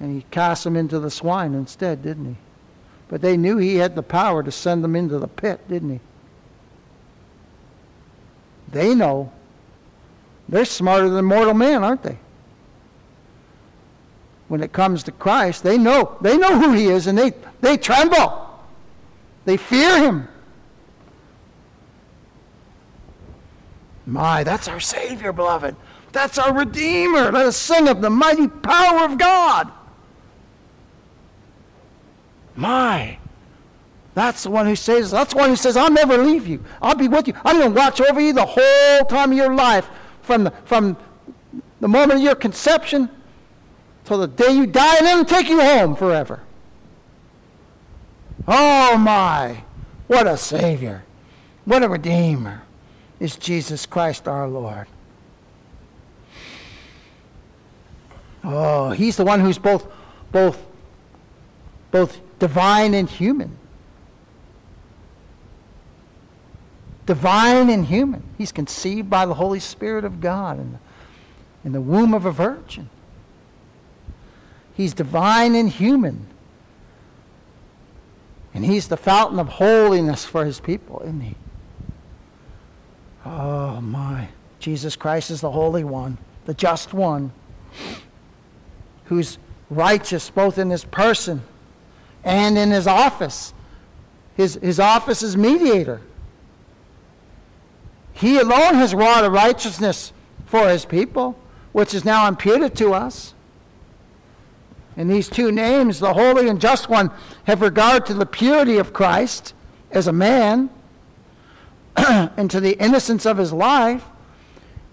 [0.00, 2.36] And he cast them into the swine instead, didn't he?
[3.08, 6.00] But they knew he had the power to send them into the pit, didn't he?
[8.72, 9.30] They know.
[10.48, 12.18] They're smarter than mortal man, aren't they?
[14.48, 16.16] When it comes to Christ, they know.
[16.20, 18.48] They know who he is and they, they tremble.
[19.44, 20.28] They fear him.
[24.06, 25.76] My, that's our Savior, beloved.
[26.12, 27.30] That's our Redeemer.
[27.30, 29.70] Let us sing of the mighty power of God.
[32.60, 33.16] My,
[34.14, 36.62] that's the one who says, that's the one who says, I'll never leave you.
[36.82, 37.32] I'll be with you.
[37.42, 39.88] I'm going to watch over you the whole time of your life
[40.20, 40.98] from the, from
[41.80, 43.08] the moment of your conception
[44.04, 46.40] till the day you die and then take you home forever.
[48.46, 49.64] Oh my,
[50.06, 51.02] what a Savior.
[51.64, 52.60] What a Redeemer
[53.20, 54.86] is Jesus Christ our Lord.
[58.44, 59.90] Oh, he's the one who's both,
[60.30, 60.62] both,
[61.90, 63.56] both divine and human.
[67.06, 68.24] Divine and human.
[68.36, 70.78] He's conceived by the Holy Spirit of God in the,
[71.64, 72.90] in the womb of a virgin.
[74.74, 76.26] He's divine and human.
[78.54, 81.34] And he's the fountain of holiness for his people, isn't he?
[83.24, 84.28] Oh, my.
[84.58, 87.32] Jesus Christ is the Holy One, the Just One,
[89.04, 89.38] who's
[89.68, 91.42] righteous both in his person
[92.24, 93.54] and in his office.
[94.36, 96.00] His, his office is mediator.
[98.12, 100.12] He alone has wrought a righteousness
[100.46, 101.38] for his people,
[101.72, 103.34] which is now imputed to us.
[104.96, 107.10] And these two names, the Holy and Just One,
[107.44, 109.54] have regard to the purity of Christ
[109.90, 110.68] as a man
[111.96, 114.04] and to the innocence of his life,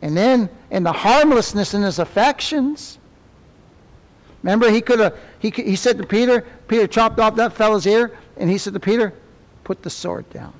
[0.02, 3.00] and then in the harmlessness in his affections.
[4.44, 8.18] Remember, he could have, he, he said to Peter, Peter chopped off that fellow's ear,
[8.38, 9.14] and he said to Peter,
[9.64, 10.54] put the sword down.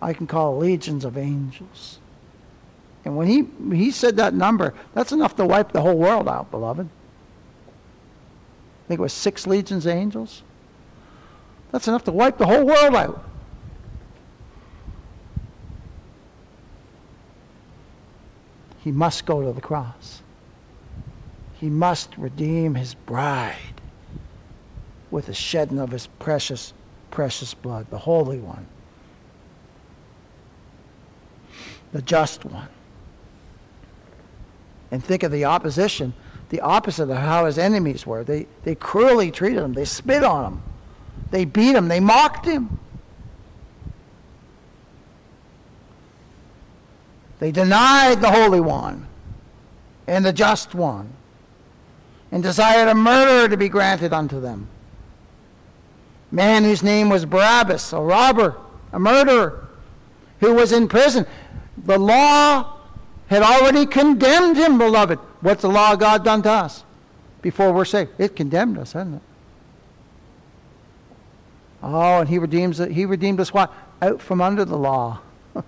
[0.00, 1.98] I can call legions of angels.
[3.04, 6.50] And when he, he said that number, that's enough to wipe the whole world out,
[6.50, 6.86] beloved.
[6.86, 10.42] I think it was six legions of angels.
[11.72, 13.24] That's enough to wipe the whole world out.
[18.78, 20.22] He must go to the cross.
[21.58, 23.80] He must redeem his bride
[25.10, 26.72] with the shedding of his precious,
[27.10, 28.66] precious blood, the Holy One,
[31.92, 32.68] the just one.
[34.90, 36.14] And think of the opposition,
[36.50, 38.22] the opposite of how his enemies were.
[38.22, 40.62] They, they cruelly treated him, they spit on him,
[41.32, 42.78] they beat him, they mocked him.
[47.40, 49.06] They denied the Holy One
[50.06, 51.12] and the Just One
[52.30, 54.68] and desired a murderer to be granted unto them.
[56.30, 58.56] Man whose name was Barabbas, a robber,
[58.92, 59.68] a murderer,
[60.40, 61.26] who was in prison.
[61.84, 62.76] The law
[63.28, 65.18] had already condemned him, beloved.
[65.40, 66.84] What's the law of God done to us
[67.40, 68.10] before we're saved?
[68.18, 69.22] It condemned us, hasn't it?
[71.82, 72.78] Oh, and he redeems.
[72.78, 73.72] He redeemed us what?
[74.02, 75.20] Out from under the law.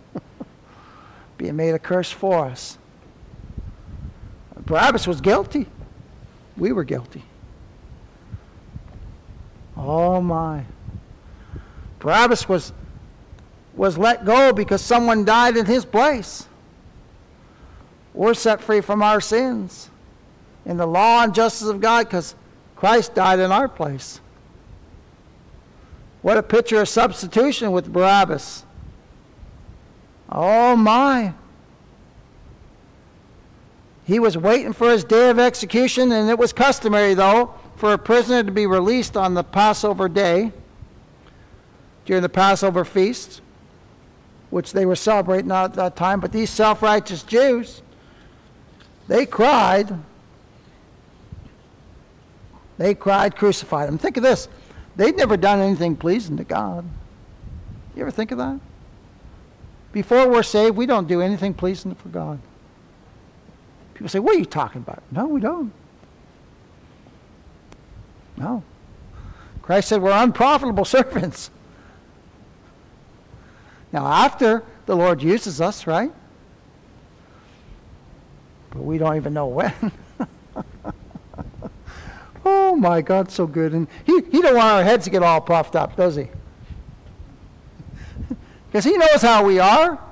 [1.38, 2.78] Being made a curse for us.
[4.66, 5.66] Barabbas was guilty.
[6.56, 7.22] We were guilty.
[9.76, 10.64] Oh my.
[12.00, 12.72] Barabbas was,
[13.74, 16.46] was let go because someone died in his place.
[18.12, 19.90] We're set free from our sins
[20.66, 22.34] in the law and justice of God because
[22.76, 24.20] Christ died in our place.
[26.22, 28.64] What a picture of substitution with Barabbas.
[30.28, 31.34] Oh my.
[34.10, 37.98] He was waiting for his day of execution, and it was customary, though, for a
[37.98, 40.50] prisoner to be released on the Passover day
[42.06, 43.40] during the Passover feast,
[44.50, 46.18] which they were celebrating at that time.
[46.18, 47.82] But these self righteous Jews,
[49.06, 49.96] they cried.
[52.78, 53.96] They cried, crucified him.
[53.96, 54.48] Think of this.
[54.96, 56.84] They'd never done anything pleasing to God.
[57.94, 58.58] You ever think of that?
[59.92, 62.40] Before we're saved, we don't do anything pleasing for God.
[64.00, 65.02] People say, What are you talking about?
[65.10, 65.70] No, we don't.
[68.38, 68.62] No.
[69.60, 71.50] Christ said we're unprofitable servants.
[73.92, 76.10] Now, after the Lord uses us, right?
[78.70, 79.92] But we don't even know when.
[82.46, 83.74] oh my God, so good.
[83.74, 86.28] And he, he don't want our heads to get all puffed up, does he?
[88.68, 90.02] Because he knows how we are.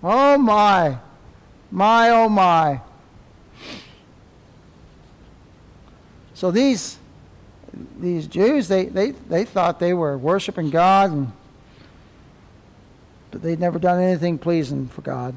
[0.00, 1.00] Oh my.
[1.70, 2.80] My, oh my.
[6.34, 6.98] So these,
[7.98, 11.32] these Jews, they, they, they thought they were worshiping God, and,
[13.30, 15.34] but they'd never done anything pleasing for God.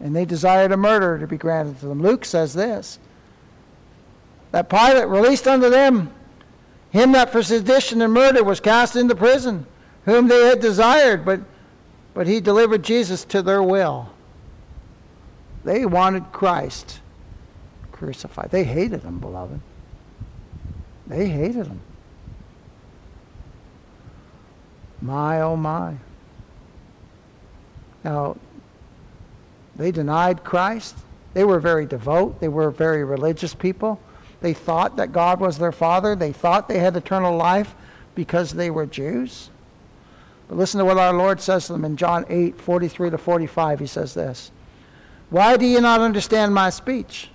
[0.00, 2.02] And they desired a murder to be granted to them.
[2.02, 2.98] Luke says this
[4.50, 6.12] that Pilate released unto them
[6.92, 9.66] him that for sedition and murder was cast into prison,
[10.04, 11.40] whom they had desired, but,
[12.12, 14.10] but he delivered Jesus to their will.
[15.64, 17.00] They wanted Christ
[17.92, 18.50] crucified.
[18.50, 19.60] They hated him, beloved.
[21.06, 21.80] They hated him.
[25.00, 25.94] My, oh my.
[28.04, 28.36] Now,
[29.76, 30.96] they denied Christ.
[31.34, 32.40] They were very devout.
[32.40, 34.00] They were very religious people.
[34.40, 36.14] They thought that God was their father.
[36.14, 37.74] They thought they had eternal life
[38.14, 39.50] because they were Jews.
[40.48, 43.80] But listen to what our Lord says to them in John 8, 43 to 45.
[43.80, 44.50] He says this.
[45.32, 47.30] Why do you not understand my speech?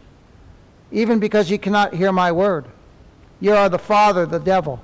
[0.92, 2.66] Even because you cannot hear my word.
[3.40, 4.80] You are the father, the devil,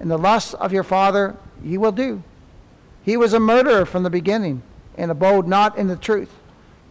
[0.00, 2.22] and the lusts of your father ye will do.
[3.02, 4.62] He was a murderer from the beginning,
[4.96, 6.30] and abode not in the truth,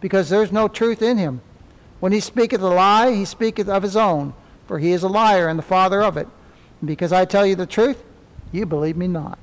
[0.00, 1.40] because there is no truth in him.
[1.98, 4.34] When he speaketh a lie, he speaketh of his own,
[4.68, 6.28] for he is a liar and the father of it.
[6.80, 8.04] And because I tell you the truth,
[8.52, 9.36] you believe me not.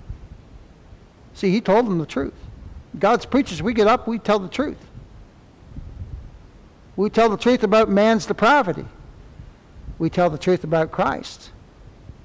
[1.33, 2.33] See, he told them the truth.
[2.97, 4.77] God's preachers, we get up, we tell the truth.
[6.95, 8.85] We tell the truth about man's depravity.
[9.97, 11.51] We tell the truth about Christ.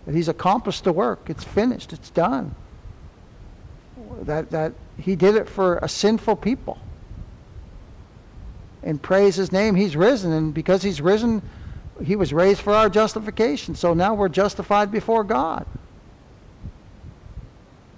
[0.06, 1.28] That he's accomplished the work.
[1.30, 1.92] It's finished.
[1.92, 2.54] It's done.
[4.22, 6.78] That, that he did it for a sinful people.
[8.82, 9.74] And praise his name.
[9.74, 10.32] He's risen.
[10.32, 11.42] And because he's risen,
[12.02, 13.74] he was raised for our justification.
[13.74, 15.66] So now we're justified before God.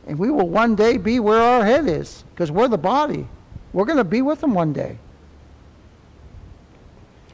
[0.07, 3.29] And we will one day be where our head is because we're the body.
[3.73, 4.99] We're going to be with him one day.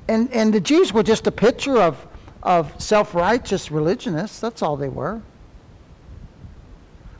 [0.09, 2.07] And, and the Jews were just a picture of,
[2.43, 4.41] of self-righteous religionists.
[4.41, 5.21] That's all they were.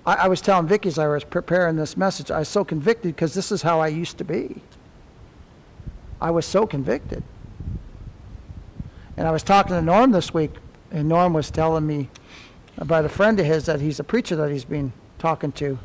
[0.07, 3.15] I, I was telling Vicky as I was preparing this message, I was so convicted
[3.17, 4.63] because this is how I used to be.
[6.21, 7.23] I was so convicted.
[9.17, 10.53] And I was talking to Norm this week,
[10.91, 12.09] and Norm was telling me
[12.79, 15.79] about a friend of his that he's a preacher that he's been talking to.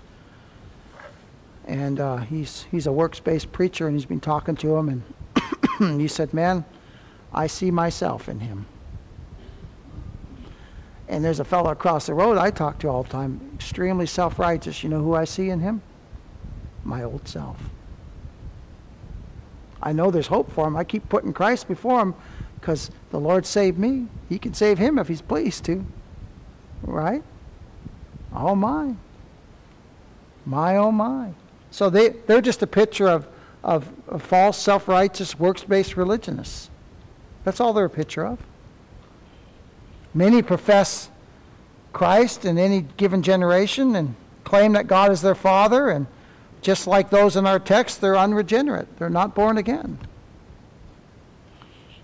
[1.65, 5.03] And uh, he's, he's a works-based preacher, and he's been talking to him,
[5.79, 6.65] and he said, man,
[7.33, 8.65] I see myself in him.
[11.07, 14.81] And there's a fellow across the road I talk to all the time, extremely self-righteous.
[14.81, 15.81] You know who I see in him?
[16.85, 17.57] My old self.
[19.83, 20.77] I know there's hope for him.
[20.77, 22.15] I keep putting Christ before him
[22.59, 24.07] because the Lord saved me.
[24.29, 25.85] He can save him if he's pleased to.
[26.81, 27.23] Right?
[28.33, 28.95] Oh my.
[30.45, 31.33] My oh my.
[31.71, 33.27] So they, they're just a picture of,
[33.63, 36.69] of, of false, self-righteous, works-based religionists.
[37.43, 38.39] That's all they're a picture of.
[40.13, 41.09] Many profess
[41.93, 46.07] Christ in any given generation and claim that God is their father, and
[46.61, 48.97] just like those in our text, they're unregenerate.
[48.97, 49.97] They're not born again.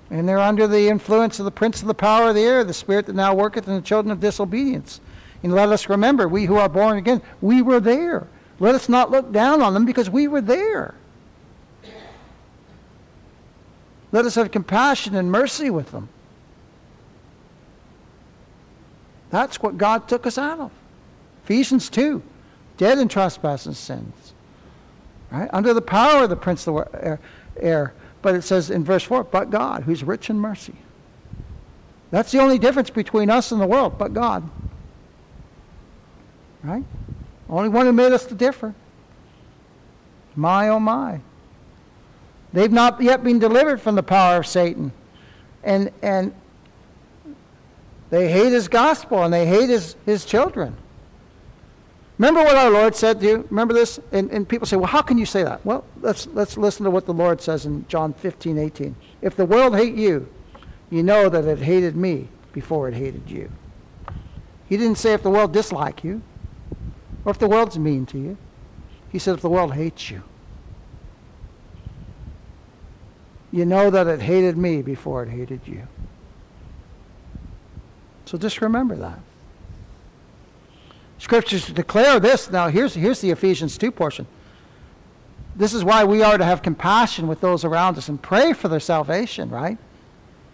[0.10, 2.74] And they're under the influence of the prince of the power of the air, the
[2.74, 5.02] spirit that now worketh in the children of disobedience.
[5.44, 8.28] And let us remember, we who are born again, we were there.
[8.60, 10.96] Let us not look down on them because we were there.
[14.18, 16.10] Let us have compassion and mercy with them.
[19.30, 20.72] That's what God took us out of.
[21.44, 22.24] Ephesians 2,
[22.78, 24.34] dead in trespasses and sins.
[25.30, 25.48] Right?
[25.54, 27.20] Under the power of the prince of the
[27.60, 27.94] air.
[28.24, 30.74] But it says in verse 4, but God, who's rich in mercy.
[32.10, 34.50] That's the only difference between us and the world, but God.
[36.64, 36.84] Right?
[37.48, 38.74] Only one who made us to differ.
[40.36, 41.22] My, oh my.
[42.54, 44.92] They've not yet been delivered from the power of Satan.
[45.64, 46.34] And, and
[48.10, 50.76] they hate his gospel and they hate his, his children.
[52.18, 53.48] Remember what our Lord said to you?
[53.50, 54.00] Remember this?
[54.12, 55.64] And, and people say, well, how can you say that?
[55.66, 58.96] Well, let's, let's listen to what the Lord says in John 15, 18.
[59.22, 60.28] If the world hate you,
[60.90, 63.52] you know that it hated me before it hated you.
[64.68, 66.22] He didn't say if the world dislike you
[67.24, 68.38] or if the world's mean to you.
[69.12, 70.24] He said if the world hates you.
[73.52, 75.88] You know that it hated me before it hated you.
[78.26, 79.20] So just remember that.
[81.20, 82.52] Scriptures declare this.
[82.52, 84.28] Now, here's, here's the Ephesians 2 portion.
[85.56, 88.68] This is why we are to have compassion with those around us and pray for
[88.68, 89.78] their salvation, right?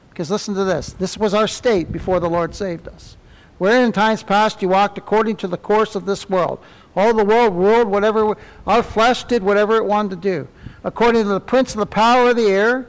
[0.09, 0.93] Because listen to this.
[0.93, 3.17] This was our state before the Lord saved us.
[3.57, 6.59] Wherein in times past you walked according to the course of this world.
[6.95, 10.47] All the world ruled whatever, our flesh did whatever it wanted to do.
[10.83, 12.87] According to the prince of the power of the air,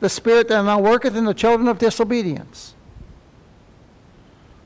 [0.00, 2.74] the spirit that now worketh in the children of disobedience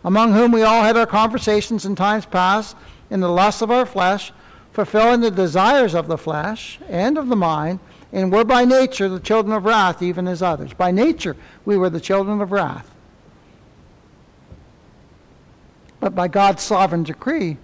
[0.06, 2.76] among whom we all had our conversations in times past
[3.10, 4.32] in the lusts of our flesh,
[4.72, 7.80] fulfilling the desires of the flesh and of the mind,
[8.12, 10.72] and were by nature the children of wrath, even as others.
[10.72, 12.88] By nature, we were the children of wrath.
[15.98, 17.56] But by God's sovereign decree,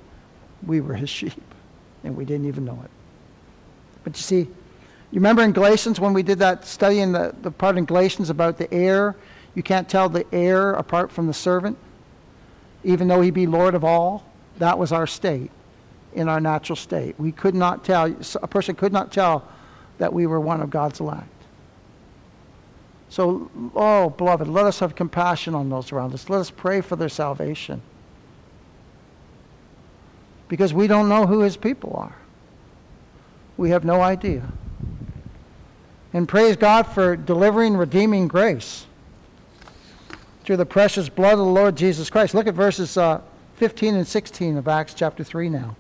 [0.67, 1.55] we were his sheep,
[2.03, 2.91] and we didn't even know it.
[4.03, 4.49] But you see,
[5.13, 8.31] you remember in Galatians when we did that study in the, the part in Galatians
[8.31, 9.15] about the heir?
[9.55, 11.79] You can't tell the heir apart from the servant
[12.85, 14.25] even though he be Lord of all.
[14.59, 15.51] That was our state
[16.15, 17.15] in our natural state.
[17.19, 19.49] We could not tell, a person could not tell
[19.99, 21.29] that we were one of God's elect.
[23.09, 26.29] So, oh, beloved, let us have compassion on those around us.
[26.29, 27.83] Let us pray for their salvation.
[30.49, 32.17] Because we don't know who his people are.
[33.57, 34.51] We have no idea.
[36.13, 38.87] And praise God for delivering, redeeming grace
[40.45, 42.35] through the precious blood of the Lord Jesus Christ.
[42.35, 43.21] Look at verses uh,
[43.57, 45.77] 15 and 16 of Acts chapter 3 now.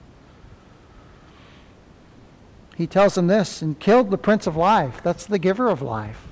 [2.77, 5.01] He tells them this, and killed the Prince of Life.
[5.03, 6.27] That's the giver of life.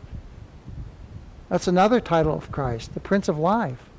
[1.50, 3.90] That's another title of Christ, the Prince of Life,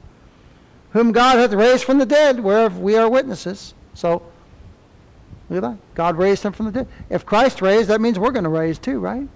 [0.92, 3.74] whom God hath raised from the dead, whereof we are witnesses.
[3.94, 4.24] So,
[5.50, 5.78] look at that.
[5.94, 6.88] God raised him from the dead.
[7.10, 9.28] If Christ raised, that means we're going to raise too, right?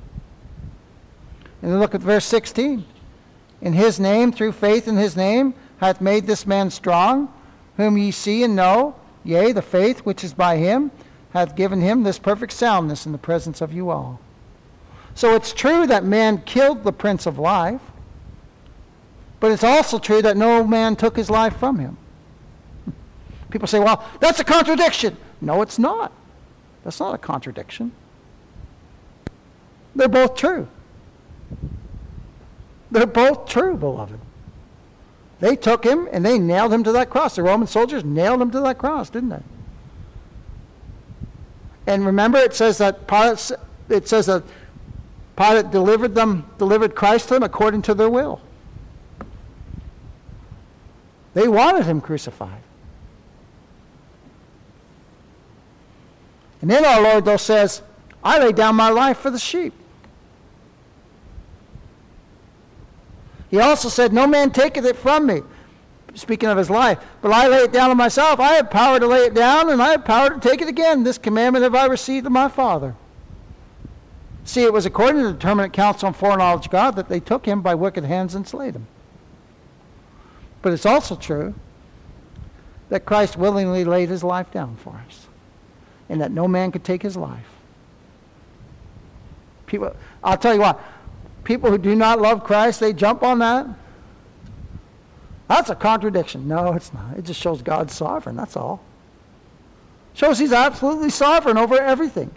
[1.62, 2.86] And then look at verse 16
[3.62, 7.34] in his name, through faith in his name, hath made this man strong,
[7.78, 10.92] whom ye see and know, yea, the faith which is by him
[11.32, 14.20] hath given him this perfect soundness in the presence of you all.
[15.16, 17.82] So it's true that man killed the Prince of Life.
[19.40, 21.98] But it's also true that no man took his life from him.
[23.50, 25.18] People say, well, that's a contradiction.
[25.42, 26.12] No, it's not.
[26.84, 27.92] That's not a contradiction.
[29.96, 30.68] They're both true.
[32.96, 34.18] They're both true, beloved.
[35.42, 37.36] They took him and they nailed him to that cross.
[37.36, 39.44] The Roman soldiers nailed him to that cross, didn't they?
[41.88, 43.52] And remember, it says that Pilate,
[43.90, 44.44] it says that
[45.36, 48.40] Pilate delivered them, delivered Christ to them according to their will.
[51.34, 52.62] They wanted him crucified.
[56.62, 57.82] And then our Lord, though, says,
[58.24, 59.74] I lay down my life for the sheep.
[63.56, 65.42] He also said, No man taketh it from me,
[66.14, 68.38] speaking of his life, but I lay it down of myself.
[68.38, 71.06] I have power to lay it down, and I have power to take it again.
[71.06, 72.96] This commandment have I received of my Father.
[74.44, 77.46] See, it was according to the determinate counsel and foreknowledge of God that they took
[77.46, 78.88] him by wicked hands and slayed him.
[80.62, 81.56] But it's also true
[82.90, 85.28] that Christ willingly laid his life down for us,
[86.10, 87.48] and that no man could take his life.
[89.66, 90.78] People, I'll tell you what,
[91.46, 93.68] people who do not love Christ, they jump on that.
[95.48, 96.48] That's a contradiction.
[96.48, 97.18] No, it's not.
[97.18, 98.82] It just shows God's sovereign, that's all.
[100.14, 102.36] Shows he's absolutely sovereign over everything.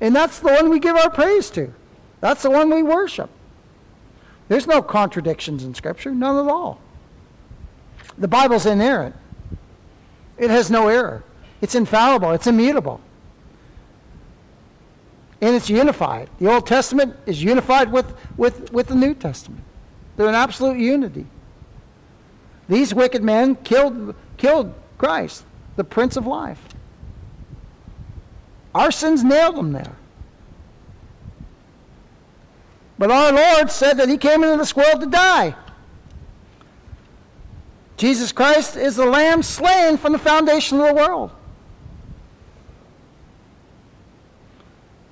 [0.00, 1.72] And that's the one we give our praise to.
[2.20, 3.30] That's the one we worship.
[4.48, 6.80] There's no contradictions in Scripture, none at all.
[8.18, 9.16] The Bible's inerrant.
[10.36, 11.22] It has no error.
[11.60, 12.32] It's infallible.
[12.32, 13.00] It's immutable
[15.40, 16.28] and it's unified.
[16.38, 19.62] The Old Testament is unified with, with, with the New Testament.
[20.16, 21.26] They're in absolute unity.
[22.68, 25.44] These wicked men killed, killed Christ,
[25.76, 26.62] the Prince of Life.
[28.74, 29.96] Our sins nailed him there.
[32.98, 35.56] But our Lord said that he came into this world to die.
[37.96, 41.32] Jesus Christ is the Lamb slain from the foundation of the world.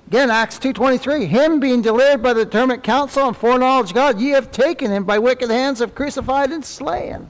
[0.09, 4.29] Again, Acts 2.23, Him being delivered by the determinate counsel and foreknowledge of God, ye
[4.29, 7.29] have taken him by wicked hands, have crucified and slain.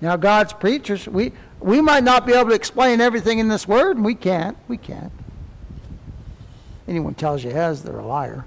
[0.00, 1.30] Now, God's preachers, we,
[1.60, 4.56] we might not be able to explain everything in this word, and we can't.
[4.66, 5.12] We can't.
[6.88, 8.44] Anyone tells you has, they're a liar.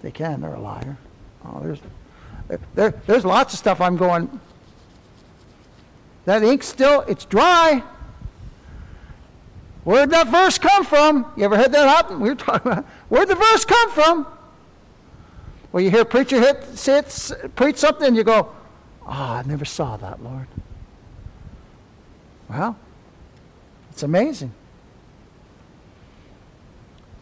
[0.00, 0.96] They can, they're a liar.
[1.44, 1.80] Oh, there's,
[2.74, 4.40] there, there's lots of stuff I'm going,
[6.24, 7.82] that ink still, it's dry.
[9.88, 11.32] Where'd that verse come from?
[11.34, 12.20] You ever heard that happen?
[12.20, 14.26] We were talking about where'd the verse come from?
[15.72, 18.52] Well, you hear a preacher hit, sit, preach something, and you go,
[19.06, 20.46] "Oh, I never saw that, Lord."
[22.50, 22.76] Well,
[23.90, 24.52] it's amazing.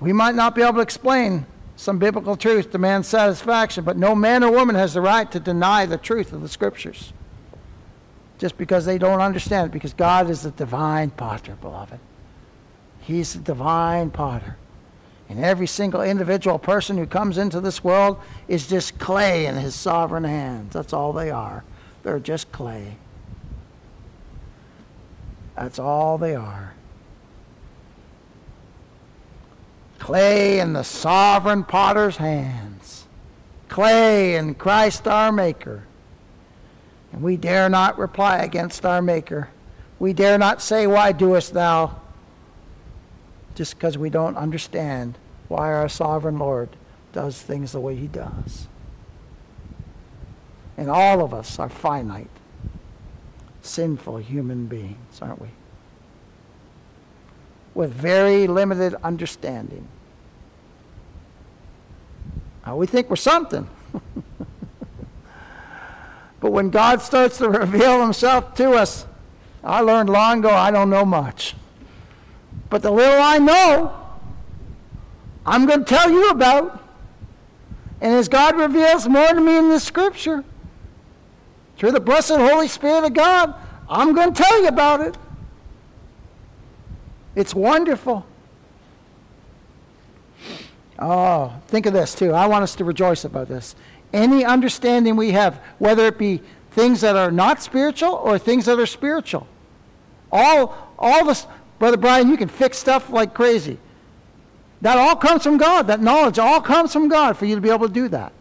[0.01, 1.47] We might not be able to explain
[1.77, 5.39] some biblical truth to man's satisfaction, but no man or woman has the right to
[5.39, 7.13] deny the truth of the Scriptures
[8.39, 12.01] just because they don't understand it, because God is the divine potter, beloved.
[13.07, 14.57] He's the divine potter.
[15.29, 19.77] And every single individual person who comes into this world is just clay in his
[19.77, 20.73] sovereign hands.
[20.73, 21.63] That's all they are.
[22.03, 22.97] They're just clay.
[25.55, 26.75] That's all they are.
[30.01, 33.07] Clay in the sovereign potter's hands.
[33.69, 35.85] Clay in Christ our Maker.
[37.13, 39.51] And we dare not reply against our Maker.
[40.01, 42.01] We dare not say, Why doest thou
[43.57, 46.69] just because we don't understand why our sovereign Lord
[47.13, 48.69] does things the way he does.
[50.77, 52.29] And all of us are finite,
[53.63, 55.49] sinful human beings, aren't we?
[57.75, 59.89] With very limited understanding.
[62.67, 63.67] Now, we think we're something.
[66.41, 69.07] but when God starts to reveal himself to us,
[69.65, 71.55] I learned long ago I don't know much.
[72.77, 73.99] But the little I know,
[75.47, 76.85] I'm going to tell you about.
[78.03, 80.45] And as God reveals more to me in the scripture,
[81.79, 83.55] through the blessed Holy Spirit of God,
[83.89, 85.17] I'm going to tell you about it.
[87.35, 88.27] It's wonderful.
[90.99, 92.35] Oh, think of this too.
[92.35, 93.75] I want us to rejoice about this.
[94.13, 98.79] Any understanding we have, whether it be things that are not spiritual or things that
[98.79, 99.47] are spiritual,
[100.31, 101.47] all, all this,
[101.79, 103.79] Brother Brian, you can fix stuff like crazy.
[104.81, 105.87] That all comes from God.
[105.87, 108.33] That knowledge all comes from God for you to be able to do that.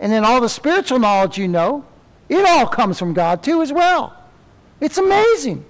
[0.00, 1.84] And then all the spiritual knowledge you know,
[2.28, 4.16] it all comes from God too as well.
[4.80, 5.64] It's amazing.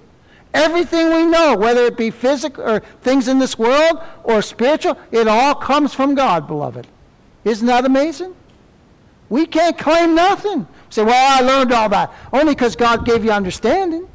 [0.53, 5.27] Everything we know, whether it be physical or things in this world or spiritual, it
[5.27, 6.87] all comes from God, beloved.
[7.43, 8.33] Isn't that amazing?
[9.29, 10.67] We can't claim nothing.
[10.89, 12.13] Say, well, I learned all that.
[12.31, 14.07] Only because God gave you understanding.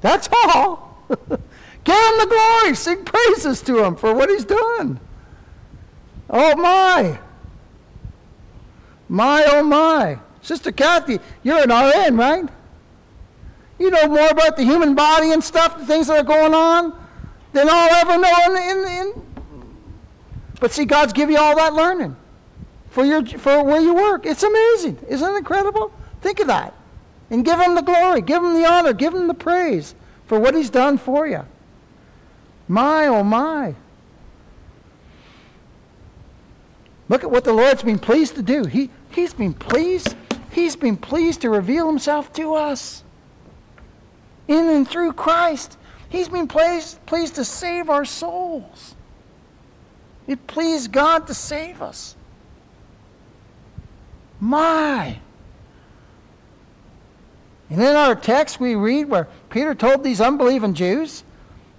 [0.00, 0.85] That's all.
[1.86, 2.74] Give him the glory.
[2.74, 4.98] Sing praises to him for what he's done.
[6.28, 7.18] Oh, my.
[9.08, 10.18] My, oh, my.
[10.42, 12.48] Sister Kathy, you're an RN, right?
[13.78, 16.92] You know more about the human body and stuff, the things that are going on,
[17.52, 19.26] than I'll ever know in, in, in.
[20.60, 22.16] But see, God's give you all that learning
[22.90, 24.26] for, your, for where you work.
[24.26, 24.98] It's amazing.
[25.08, 25.92] Isn't it incredible?
[26.20, 26.74] Think of that.
[27.30, 29.94] And give him the glory, give him the honor, give him the praise
[30.26, 31.44] for what he's done for you.
[32.68, 33.74] My, oh my.
[37.08, 38.64] Look at what the Lord's been pleased to do.
[38.64, 40.16] He, he's been pleased.
[40.50, 43.04] He's been pleased to reveal himself to us.
[44.48, 45.78] In and through Christ.
[46.08, 48.94] He's been pleased, pleased to save our souls.
[50.26, 52.16] It pleased God to save us.
[54.40, 55.20] My.
[57.70, 61.24] And in our text, we read where Peter told these unbelieving Jews,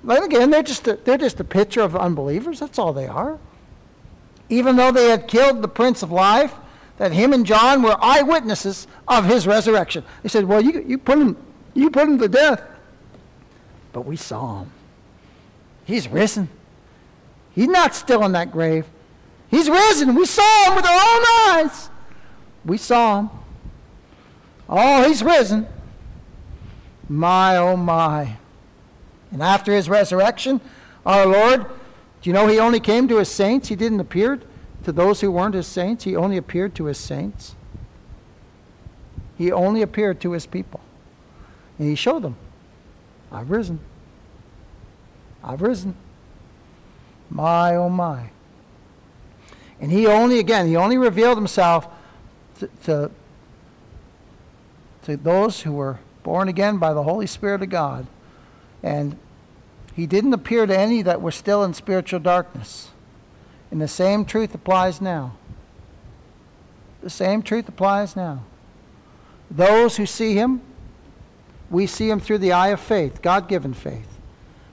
[0.04, 2.60] but again, they're just, a, they're just a picture of unbelievers.
[2.60, 3.40] That's all they are.
[4.50, 6.54] Even though they had killed the Prince of Life,
[6.98, 10.04] that him and John were eyewitnesses of his resurrection.
[10.24, 11.38] They said, Well, you, you, put, him,
[11.74, 12.62] you put him to death.
[13.94, 14.72] But we saw him.
[15.86, 16.50] He's risen.
[17.54, 18.86] He's not still in that grave.
[19.50, 20.16] He's risen.
[20.16, 21.90] We saw him with our own eyes.
[22.66, 23.30] We saw him.
[24.70, 25.68] Oh, he's risen.
[27.10, 28.38] My, oh, my.
[29.32, 30.62] And after his resurrection,
[31.05, 31.66] our Lord,
[32.22, 33.70] do you know he only came to his saints?
[33.70, 34.41] He didn't appear
[34.84, 36.03] to those who weren't his saints.
[36.03, 37.55] He only appeared to his saints.
[39.38, 40.80] He only appeared to his people.
[41.78, 42.36] And he showed them,
[43.32, 43.80] I've risen.
[45.43, 45.95] I've risen.
[47.30, 48.32] My, oh, my.
[49.80, 51.88] And he only, again, he only revealed himself
[52.60, 53.12] to, to,
[55.03, 58.06] to those who were born again by the Holy Spirit of God.
[58.84, 59.18] And
[59.96, 62.90] he didn't appear to any that were still in spiritual darkness.
[63.72, 65.38] And the same truth applies now.
[67.02, 68.44] The same truth applies now.
[69.50, 70.60] Those who see him,
[71.70, 74.18] we see him through the eye of faith, God given faith.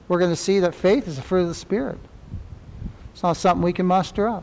[0.08, 2.00] We're going to see that faith is a fruit of the Spirit.
[3.12, 4.42] It's not something we can muster up.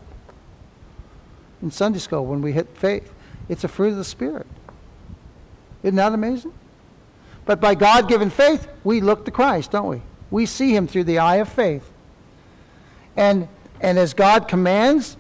[1.62, 3.12] In Sunday school, when we hit faith,
[3.50, 4.48] it's a fruit of the Spirit.
[5.84, 6.54] Isn't that amazing?
[7.46, 10.02] But by God given faith, we look to Christ, don't we?
[10.30, 11.90] We see him through the eye of faith.
[13.18, 13.48] And,
[13.82, 15.18] and as God commands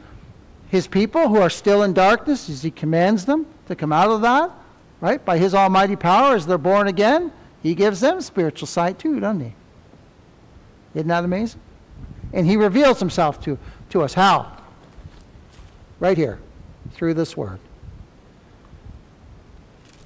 [0.70, 4.22] his people who are still in darkness, as he commands them to come out of
[4.22, 4.52] that,
[5.02, 5.24] right?
[5.24, 9.42] By his almighty power, as they're born again, he gives them spiritual sight too, doesn't
[9.42, 9.54] he?
[10.96, 11.60] Isn't that amazing?
[12.34, 13.58] And he reveals himself to,
[13.90, 14.14] to us.
[14.14, 14.58] How?
[16.00, 16.40] Right here,
[16.94, 17.60] through this word.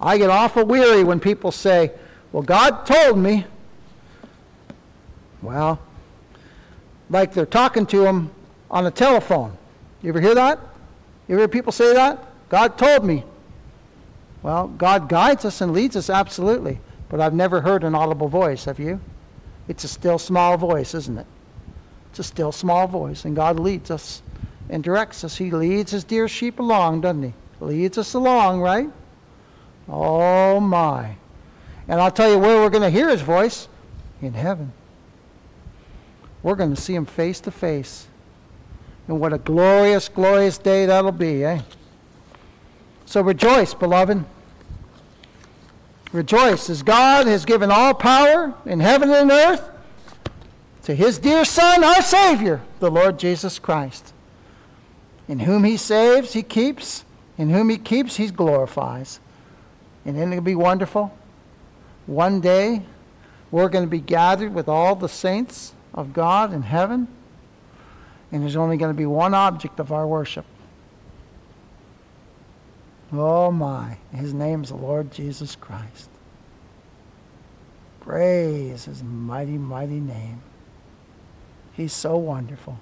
[0.01, 1.91] I get awful weary when people say,
[2.35, 3.45] Well, God told me.
[5.41, 5.79] Well,
[7.09, 8.29] like they're talking to him
[8.69, 9.55] on a telephone.
[10.01, 10.59] You ever hear that?
[11.29, 12.21] You ever hear people say that?
[12.49, 13.23] God told me.
[14.43, 16.81] Well, God guides us and leads us, absolutely.
[17.07, 18.99] But I've never heard an audible voice, have you?
[19.69, 21.27] It's a still small voice, isn't it?
[22.09, 24.21] It's a still small voice, and God leads us
[24.69, 25.37] and directs us.
[25.37, 27.33] He leads his dear sheep along, doesn't he?
[27.61, 28.89] Leads us along, right?
[29.87, 31.15] Oh my.
[31.87, 33.67] And I'll tell you where we're going to hear his voice
[34.21, 34.73] in heaven.
[36.41, 38.07] We're going to see him face to face.
[39.07, 41.61] And what a glorious, glorious day that'll be, eh?
[43.05, 44.23] So rejoice, beloved.
[46.11, 49.69] Rejoice as God has given all power in heaven and earth
[50.83, 54.13] to his dear Son, our Savior, the Lord Jesus Christ.
[55.27, 57.03] In whom he saves, he keeps.
[57.37, 59.19] In whom he keeps, he glorifies.
[60.05, 61.15] And isn't it be wonderful?
[62.07, 62.81] One day,
[63.51, 67.07] we're going to be gathered with all the saints of God in heaven,
[68.31, 70.45] and there's only going to be one object of our worship.
[73.11, 76.09] Oh my, his name is the Lord Jesus Christ.
[78.01, 80.41] Praise his mighty, mighty name.
[81.73, 82.79] He's so wonderful.